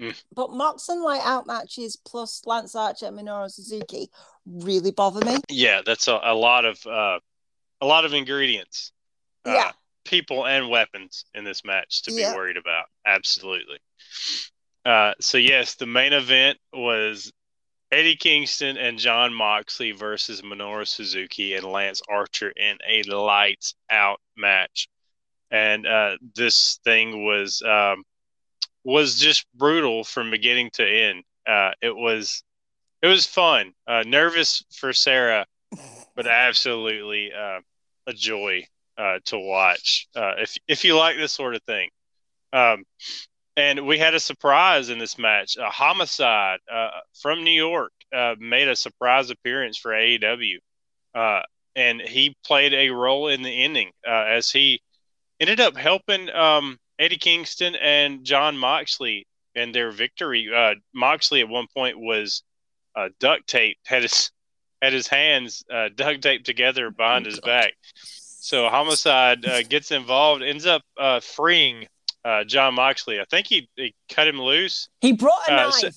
[0.00, 0.22] Mm.
[0.34, 4.10] But Mox and light out matches plus Lance Archer and Minoru Suzuki
[4.46, 5.38] really bother me.
[5.48, 7.18] Yeah, that's a, a lot of uh,
[7.80, 8.92] a lot of ingredients.
[9.46, 9.72] Uh, yeah
[10.04, 12.32] people and weapons in this match to yeah.
[12.32, 12.86] be worried about.
[13.06, 13.78] Absolutely.
[14.84, 17.32] Uh, so yes, the main event was
[17.92, 24.20] Eddie Kingston and Jon Moxley versus Minoru Suzuki and Lance Archer in a lights out
[24.36, 24.88] match,
[25.50, 28.04] and uh, this thing was um,
[28.84, 31.22] was just brutal from beginning to end.
[31.46, 32.42] Uh, it was
[33.02, 35.46] it was fun, uh, nervous for Sarah,
[36.14, 37.60] but absolutely uh,
[38.06, 38.64] a joy
[38.98, 41.88] uh, to watch uh, if if you like this sort of thing.
[42.52, 42.84] Um,
[43.56, 45.56] and we had a surprise in this match.
[45.56, 46.90] A homicide uh,
[47.20, 50.56] from New York uh, made a surprise appearance for AEW,
[51.14, 51.42] uh,
[51.76, 54.80] and he played a role in the ending uh, as he
[55.38, 60.48] ended up helping um, Eddie Kingston and Jon Moxley and their victory.
[60.94, 62.42] Moxley at one point was
[63.18, 64.30] duct taped, had his
[64.82, 65.64] had his hands
[65.96, 67.72] duct taped together behind his back.
[68.40, 71.86] So homicide uh, gets involved, ends up uh, freeing
[72.24, 73.20] uh, Jon Moxley.
[73.20, 74.88] I think he, he, cut him loose.
[75.02, 75.74] He brought a uh, knife.
[75.74, 75.90] So,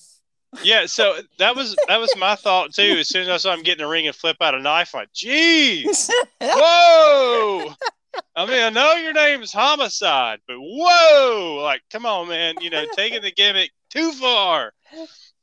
[0.61, 2.97] yeah, so that was that was my thought too.
[2.99, 4.93] As soon as I saw him get in the ring and flip out a knife,
[4.93, 7.73] I'm like, "Geez, whoa!"
[8.35, 12.69] I mean, I know your name is Homicide, but whoa, like, come on, man, you
[12.69, 14.73] know, taking the gimmick too far.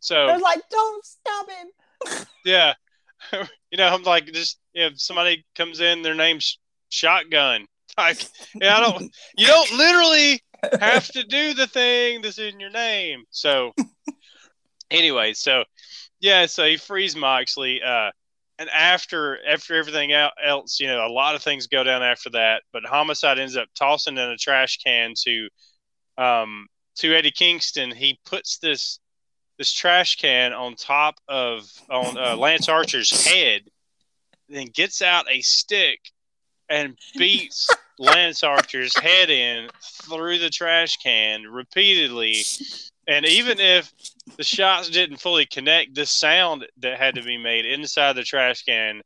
[0.00, 2.74] So like, "Don't stop him." yeah,
[3.32, 6.58] you know, I'm like, just if somebody comes in, their name's
[6.88, 7.66] shotgun.
[7.98, 9.14] Like, yeah, I don't.
[9.36, 10.40] You don't literally
[10.80, 13.24] have to do the thing that's in your name.
[13.30, 13.72] So,
[14.90, 15.64] anyway, so
[16.20, 17.82] yeah, so he frees Moxley.
[17.82, 18.10] Uh,
[18.60, 22.62] and after after everything else, you know, a lot of things go down after that.
[22.74, 25.48] But Homicide ends up tossing in a trash can to
[26.18, 29.00] um, to Eddie Kingston, he puts this
[29.56, 33.62] this trash can on top of on uh, Lance Archer's head,
[34.50, 35.98] then gets out a stick
[36.68, 37.66] and beats
[37.98, 42.44] Lance Archer's head in through the trash can repeatedly.
[43.08, 43.92] And even if
[44.36, 48.62] the shots didn't fully connect, the sound that had to be made inside the trash
[48.62, 49.02] can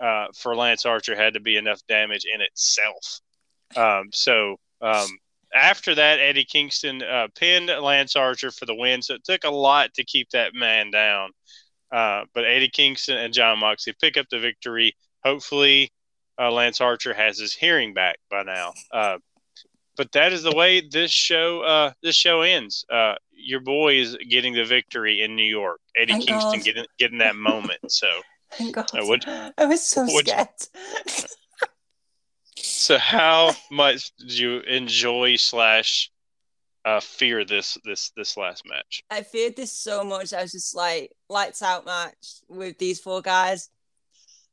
[0.00, 3.20] uh, for Lance Archer had to be enough damage in itself.
[3.76, 5.08] Um, so um,
[5.54, 9.02] after that, Eddie Kingston uh, pinned Lance Archer for the win.
[9.02, 11.30] So it took a lot to keep that man down.
[11.90, 14.94] Uh, but Eddie Kingston and Jon Moxley pick up the victory.
[15.24, 15.90] Hopefully,
[16.38, 18.72] uh, Lance Archer has his hearing back by now.
[19.96, 22.84] Uh, but that is the way this show uh, this show ends.
[22.90, 25.80] Uh, your boy is getting the victory in New York.
[25.96, 26.64] Eddie Thank Kingston God.
[26.64, 27.80] getting getting that moment.
[27.90, 28.06] So.
[28.52, 28.86] Thank God.
[28.92, 29.26] What,
[29.58, 30.48] I was so scared.
[32.56, 36.12] so how much did you enjoy slash
[36.84, 39.02] uh, fear this this this last match?
[39.10, 40.32] I feared this so much.
[40.32, 42.14] I was just like lights out match
[42.48, 43.68] with these four guys.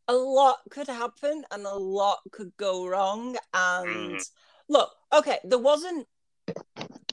[0.07, 3.37] A lot could happen and a lot could go wrong.
[3.53, 4.29] And mm.
[4.69, 6.07] Look, okay, there wasn't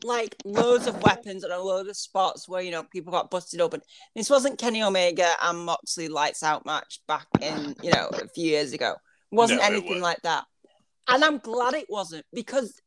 [0.02, 3.60] like loads of weapons and a load of spots where you know people got busted
[3.60, 3.80] open.
[4.14, 8.46] This wasn't Kenny Omega and Moxley lights out match back in you know a few
[8.46, 8.92] years ago.
[9.32, 10.44] It wasn't no, anything it like that,
[11.08, 12.80] and I'm glad it wasn't because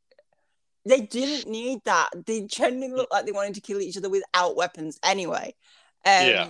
[0.85, 2.09] they didn't need that.
[2.25, 5.55] They genuinely looked like they wanted to kill each other without weapons anyway.
[6.05, 6.49] Um, yeah.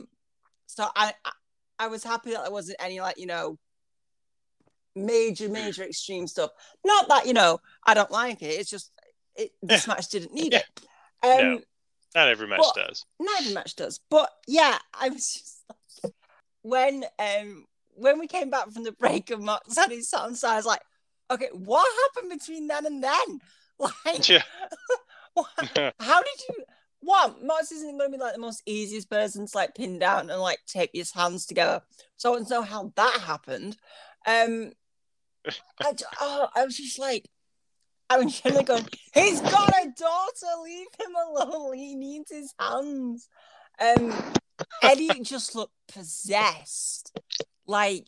[0.65, 1.31] So I, I
[1.79, 3.57] I was happy that there wasn't any like you know
[4.95, 6.51] major major extreme stuff.
[6.83, 8.59] Not that you know I don't like it.
[8.59, 8.91] It's just
[9.35, 10.65] it, this match didn't need it.
[11.23, 11.61] Um, no,
[12.15, 13.05] not every match does.
[13.19, 13.99] Not every match does.
[14.09, 15.63] But yeah, I was just
[16.03, 16.13] like,
[16.61, 17.65] when um
[17.95, 20.65] when we came back from the break and Mox had his son, so I was
[20.65, 20.81] like,
[21.31, 23.39] okay, what happened between then and then?
[24.05, 24.43] Like, yeah.
[25.99, 26.63] how did you?
[27.01, 30.29] One, Mox isn't going to be like the most easiest person to like pin down
[30.29, 31.81] and like tape his hands together.
[32.15, 33.75] So I don't know how that happened.
[34.27, 34.71] Um,
[35.81, 37.27] I, oh, I was just like,
[38.09, 41.77] I was generally going, he's got a daughter, leave him alone.
[41.77, 43.27] He needs his hands.
[43.79, 44.13] Um,
[44.81, 47.17] Eddie just looked possessed.
[47.65, 48.05] Like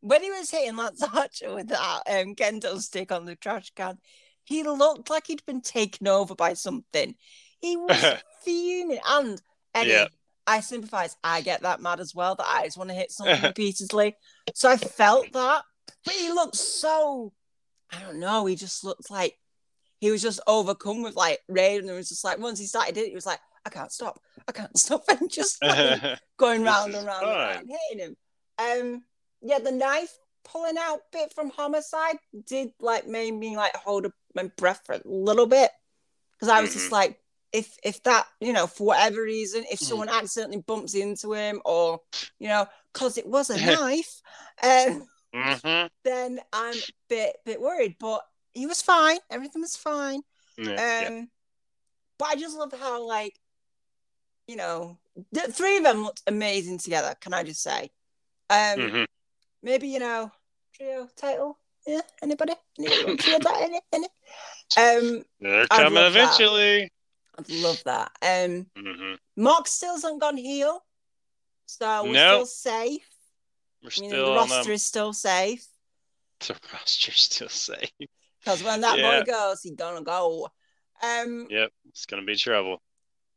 [0.00, 3.98] when he was hitting Lance Archer with that um, kendo stick on the trash can,
[4.44, 7.14] he looked like he'd been taken over by something.
[7.60, 8.04] He was
[8.44, 8.98] fuming.
[9.08, 9.40] And
[9.74, 10.06] Eddie, yeah.
[10.46, 11.16] I sympathize.
[11.24, 14.14] I get that mad as well that I just want to hit something repeatedly.
[14.54, 15.62] So I felt that.
[16.04, 17.32] But he looked so
[17.92, 18.46] I don't know.
[18.46, 19.38] He just looked like
[20.00, 22.96] he was just overcome with like rage, and it was just like once he started
[22.96, 26.94] it, he was like, I can't stop, I can't stop, and just like, going round
[26.94, 28.16] and round and hitting him.
[28.58, 29.04] Um,
[29.42, 30.12] yeah, the knife
[30.44, 35.00] pulling out bit from homicide did like made me like hold my breath for a
[35.04, 35.70] little bit
[36.32, 36.78] because I was mm-hmm.
[36.80, 37.18] just like,
[37.52, 39.84] if if that you know for whatever reason, if mm.
[39.84, 40.18] someone mm.
[40.18, 42.00] accidentally bumps into him or
[42.38, 44.20] you know because it was a knife,
[44.62, 45.86] um, mm-hmm.
[46.04, 47.96] then I'm a bit bit worried.
[47.98, 48.22] But
[48.52, 49.18] he was fine.
[49.30, 50.22] Everything was fine.
[50.56, 51.22] Yeah, um, yeah.
[52.18, 53.38] but I just love how like,
[54.46, 54.98] you know,
[55.32, 57.14] the three of them looked amazing together.
[57.20, 57.90] Can I just say?
[58.50, 59.04] Um, mm-hmm.
[59.62, 60.30] maybe you know,
[60.74, 61.58] trio title.
[61.86, 62.54] Yeah, anybody?
[62.78, 63.60] anybody trio that?
[63.60, 64.08] Any, any?
[64.76, 66.80] Um, They're coming eventually.
[66.82, 66.90] That.
[67.36, 68.12] I'd love that.
[68.22, 69.14] Um, mm-hmm.
[69.36, 70.84] Mox still hasn't gone heel,
[71.66, 72.46] so we're nope.
[72.46, 73.08] still safe.
[73.84, 75.64] We're I mean, still the roster is still safe.
[76.40, 77.92] The roster's still safe.
[78.40, 79.20] Because when that yeah.
[79.20, 80.48] boy goes, he's gonna go.
[81.02, 82.82] Um, yep, it's gonna be trouble.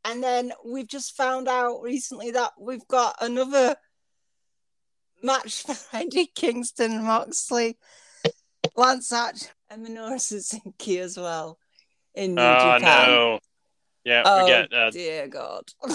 [0.03, 3.75] And then we've just found out recently that we've got another
[5.21, 7.77] match for Eddie Kingston, Moxley,
[8.75, 11.59] Lance Arch, and Minoru Suzuki as well
[12.15, 12.81] in New oh, Japan.
[12.81, 13.39] no.
[14.03, 14.73] Yeah, oh, we get.
[14.73, 15.63] Uh, dear God.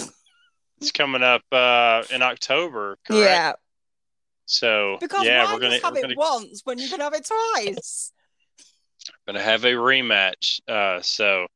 [0.77, 2.97] it's coming up uh, in October.
[3.05, 3.23] Correct?
[3.23, 3.53] Yeah.
[4.45, 6.15] So because yeah, we're gonna have it gonna...
[6.17, 8.11] once when you can have it twice
[9.27, 10.59] to have a rematch.
[10.67, 11.47] Uh, so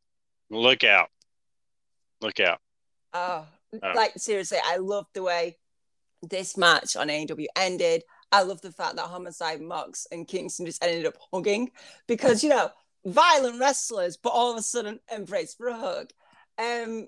[0.50, 1.10] look out.
[2.22, 2.60] Look out.
[3.14, 3.46] Oh,
[3.82, 5.58] uh, like seriously, I love the way
[6.22, 8.04] this match on AEW ended.
[8.32, 11.72] I love the fact that Homicide, Mox, and Kingston just ended up hugging
[12.08, 12.70] because, you know,
[13.06, 16.12] violent wrestlers, but all of a sudden embrace for a hug.
[16.58, 17.08] Um,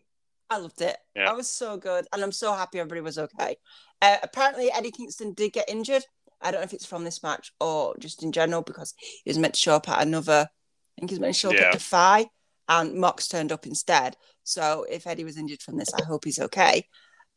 [0.49, 0.97] I loved it.
[1.15, 1.29] Yeah.
[1.29, 2.07] I was so good.
[2.11, 3.57] And I'm so happy everybody was okay.
[4.01, 6.03] Uh, apparently, Eddie Kingston did get injured.
[6.41, 8.93] I don't know if it's from this match or just in general because
[9.23, 10.47] he was meant to show up at another.
[10.49, 11.67] I think he was meant to show up yeah.
[11.67, 12.27] at Defy,
[12.67, 14.15] and Mox turned up instead.
[14.43, 16.87] So if Eddie was injured from this, I hope he's okay.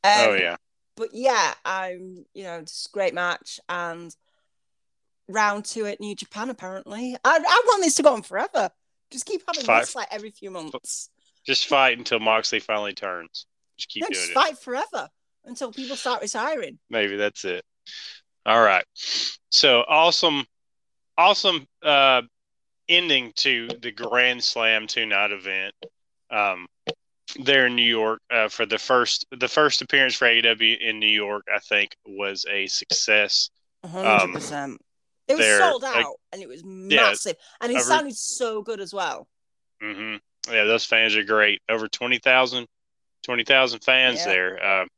[0.04, 0.56] Um, oh yeah.
[0.96, 2.24] But yeah, I'm.
[2.32, 4.14] You know, it's a great match and
[5.28, 6.48] round two at New Japan.
[6.48, 8.70] Apparently, I I want this to go on forever.
[9.10, 9.82] Just keep having Five.
[9.82, 11.10] this like every few months.
[11.46, 13.46] Just fight until Moxley finally turns.
[13.76, 14.34] Just keep No, doing just it.
[14.34, 15.08] fight forever
[15.44, 16.78] until people start retiring.
[16.90, 17.64] Maybe that's it.
[18.46, 18.84] All right.
[19.50, 20.44] So awesome,
[21.18, 22.22] awesome uh,
[22.88, 25.74] ending to the Grand Slam two night event.
[26.30, 26.66] Um,
[27.40, 31.06] there in New York uh, for the first the first appearance for AEW in New
[31.06, 33.50] York, I think was a success.
[33.84, 34.80] hundred percent.
[35.28, 38.92] It was sold out, and it was massive, and it re- sounded so good as
[38.92, 39.28] well.
[39.80, 40.16] hmm
[40.50, 41.60] Yeah, those fans are great.
[41.68, 42.66] Over 20,000
[43.24, 44.32] 20,000 fans Yeah.
[44.32, 44.66] there.
[44.82, 44.88] Um,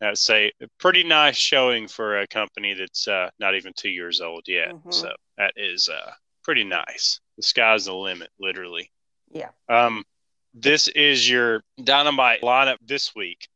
[0.00, 4.20] I'd say a pretty nice showing for a company that's uh, not even two years
[4.20, 4.70] old yet.
[4.70, 4.94] Mhm.
[4.94, 6.12] So that is uh,
[6.44, 7.18] pretty nice.
[7.36, 8.92] The sky's the limit, literally.
[9.32, 9.48] Yeah.
[9.68, 10.04] Um,
[10.52, 13.48] this is your dynamite lineup this week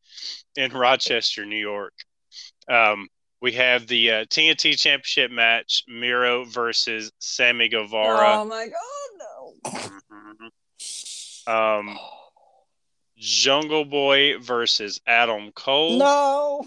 [0.57, 1.95] in Rochester, New York.
[2.69, 3.07] Um,
[3.41, 8.41] we have the uh, TNT Championship match: Miro versus Sammy Guevara.
[8.41, 9.55] Oh my god,
[10.43, 10.51] no!
[11.49, 11.99] Um,
[13.17, 15.99] Jungle Boy versus Adam Cole.
[15.99, 16.67] No.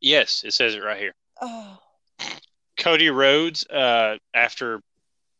[0.00, 1.14] Yes, it says it right here.
[1.40, 1.78] Oh.
[2.78, 4.80] Cody Rhodes, uh, after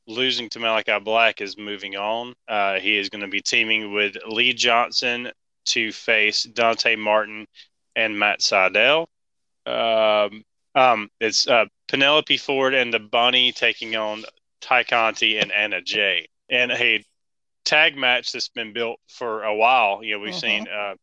[0.09, 2.35] losing to Malakai Black, is moving on.
[2.49, 5.31] Uh, he is going to be teaming with Lee Johnson
[5.67, 7.47] to face Dante Martin
[7.95, 9.07] and Matt Sydal.
[9.67, 10.43] Um,
[10.75, 14.25] um, it's uh, Penelope Ford and the Bunny taking on
[14.61, 16.27] Tay Conti and Anna Jay.
[16.51, 17.05] And a
[17.69, 20.03] tag match that's been built for a while.
[20.03, 20.41] You know, we've Mhm.
[20.41, 20.95] seen uh,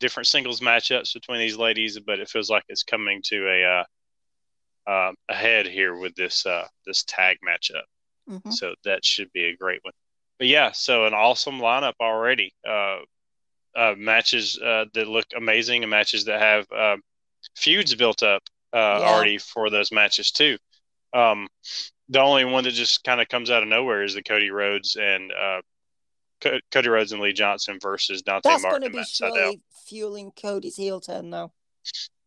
[0.00, 3.64] different singles matchups between these ladies, but it feels like it's coming to a
[4.88, 7.82] uh, uh, ahead here with this uh, this tag matchup.
[8.28, 8.52] Mhm.
[8.52, 9.94] So that should be a great one.
[10.38, 12.52] But yeah, so an awesome lineup already.
[12.66, 12.98] Uh,
[13.76, 16.96] uh, matches uh, that look amazing and matches that have uh,
[17.56, 18.42] feuds built up
[18.72, 19.04] uh, Yeah.
[19.08, 20.58] already for those matches too.
[21.12, 21.48] Um,
[22.08, 24.96] the only one that just kind of comes out of nowhere is the Cody Rhodes
[24.96, 25.60] and uh,
[26.40, 30.76] Cody Rhodes and Lee Johnson versus Dante That's Martin going to be surely fueling Cody's
[30.76, 31.52] heel turn, though.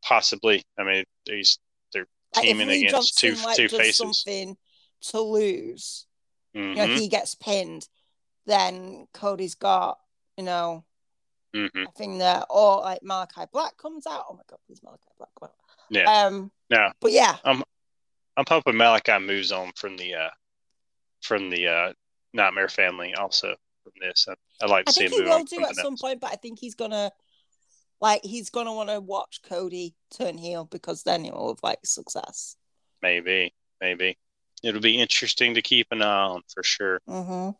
[0.04, 0.64] Possibly.
[0.78, 1.60] I mean, these
[1.94, 3.98] they're Like, teaming Lee against two like, two faces.
[3.98, 4.58] something
[5.10, 6.08] to lose,
[6.54, 7.88] hmm you know, he gets pinned,
[8.46, 10.00] then Cody's got,
[10.38, 10.84] you know,
[11.54, 14.26] hmm a thing there, or like Malakai Black comes out.
[14.30, 15.56] Oh my god, please Malakai Black come out.
[15.90, 16.26] Yeah.
[16.26, 16.52] Um.
[16.70, 17.64] Now, But yeah, I'm
[18.48, 20.30] hoping Malakai moves on from the uh,
[21.22, 21.94] from the uh,
[22.34, 24.28] Nightmare family also from this.
[24.30, 26.02] I, I'd like to I see think him he move will do at some else.
[26.02, 27.12] point, but I think he's gonna,
[28.00, 31.80] like, he's gonna want to watch Cody turn heel because then it will have like
[31.84, 32.56] success.
[33.02, 34.18] Maybe, maybe
[34.64, 37.00] it'll be interesting to keep an eye on for sure.
[37.10, 37.52] Mm-hmm.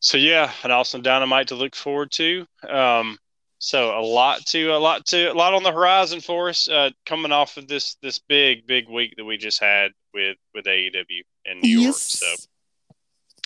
[0.00, 2.46] So yeah, an awesome dynamite to look forward to.
[2.68, 3.18] Um,
[3.58, 6.90] so a lot to a lot to a lot on the horizon for us uh,
[7.04, 11.22] coming off of this this big big week that we just had with with AEW
[11.44, 11.96] in New York.
[11.96, 12.26] So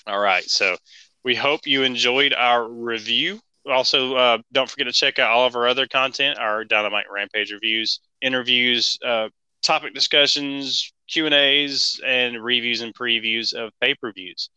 [0.07, 0.77] all right, so
[1.25, 3.41] we hope you enjoyed our review.
[3.66, 7.51] Also, uh, don't forget to check out all of our other content, our Dynamite Rampage
[7.51, 9.29] reviews, interviews, uh,
[9.62, 14.51] topic discussions, Q and A's, and reviews and previews of pay per views.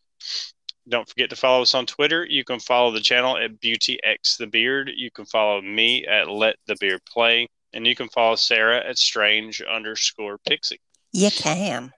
[0.89, 2.25] Don't forget to follow us on Twitter.
[2.25, 4.91] You can follow the channel at Beauty X the Beard.
[4.95, 8.97] You can follow me at Let the Beard Play, and you can follow Sarah at
[8.97, 10.79] Strange underscore Pixie.
[11.13, 11.93] You can.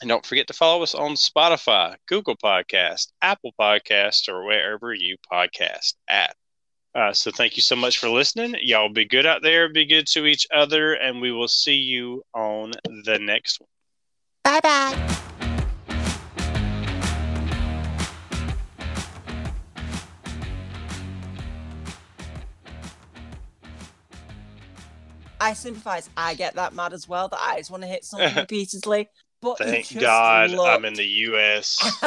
[0.00, 5.16] And don't forget to follow us on Spotify, Google Podcast, Apple Podcast, or wherever you
[5.30, 6.36] podcast at.
[6.94, 8.54] Uh, so thank you so much for listening.
[8.62, 12.22] Y'all be good out there, be good to each other, and we will see you
[12.34, 12.72] on
[13.04, 13.68] the next one.
[14.44, 15.18] Bye bye.
[25.40, 26.10] I sympathize.
[26.16, 27.28] I get that mad as well.
[27.28, 29.08] That I just want to hit something repeatedly.
[29.40, 31.78] But you Thank God I'm in the U.S.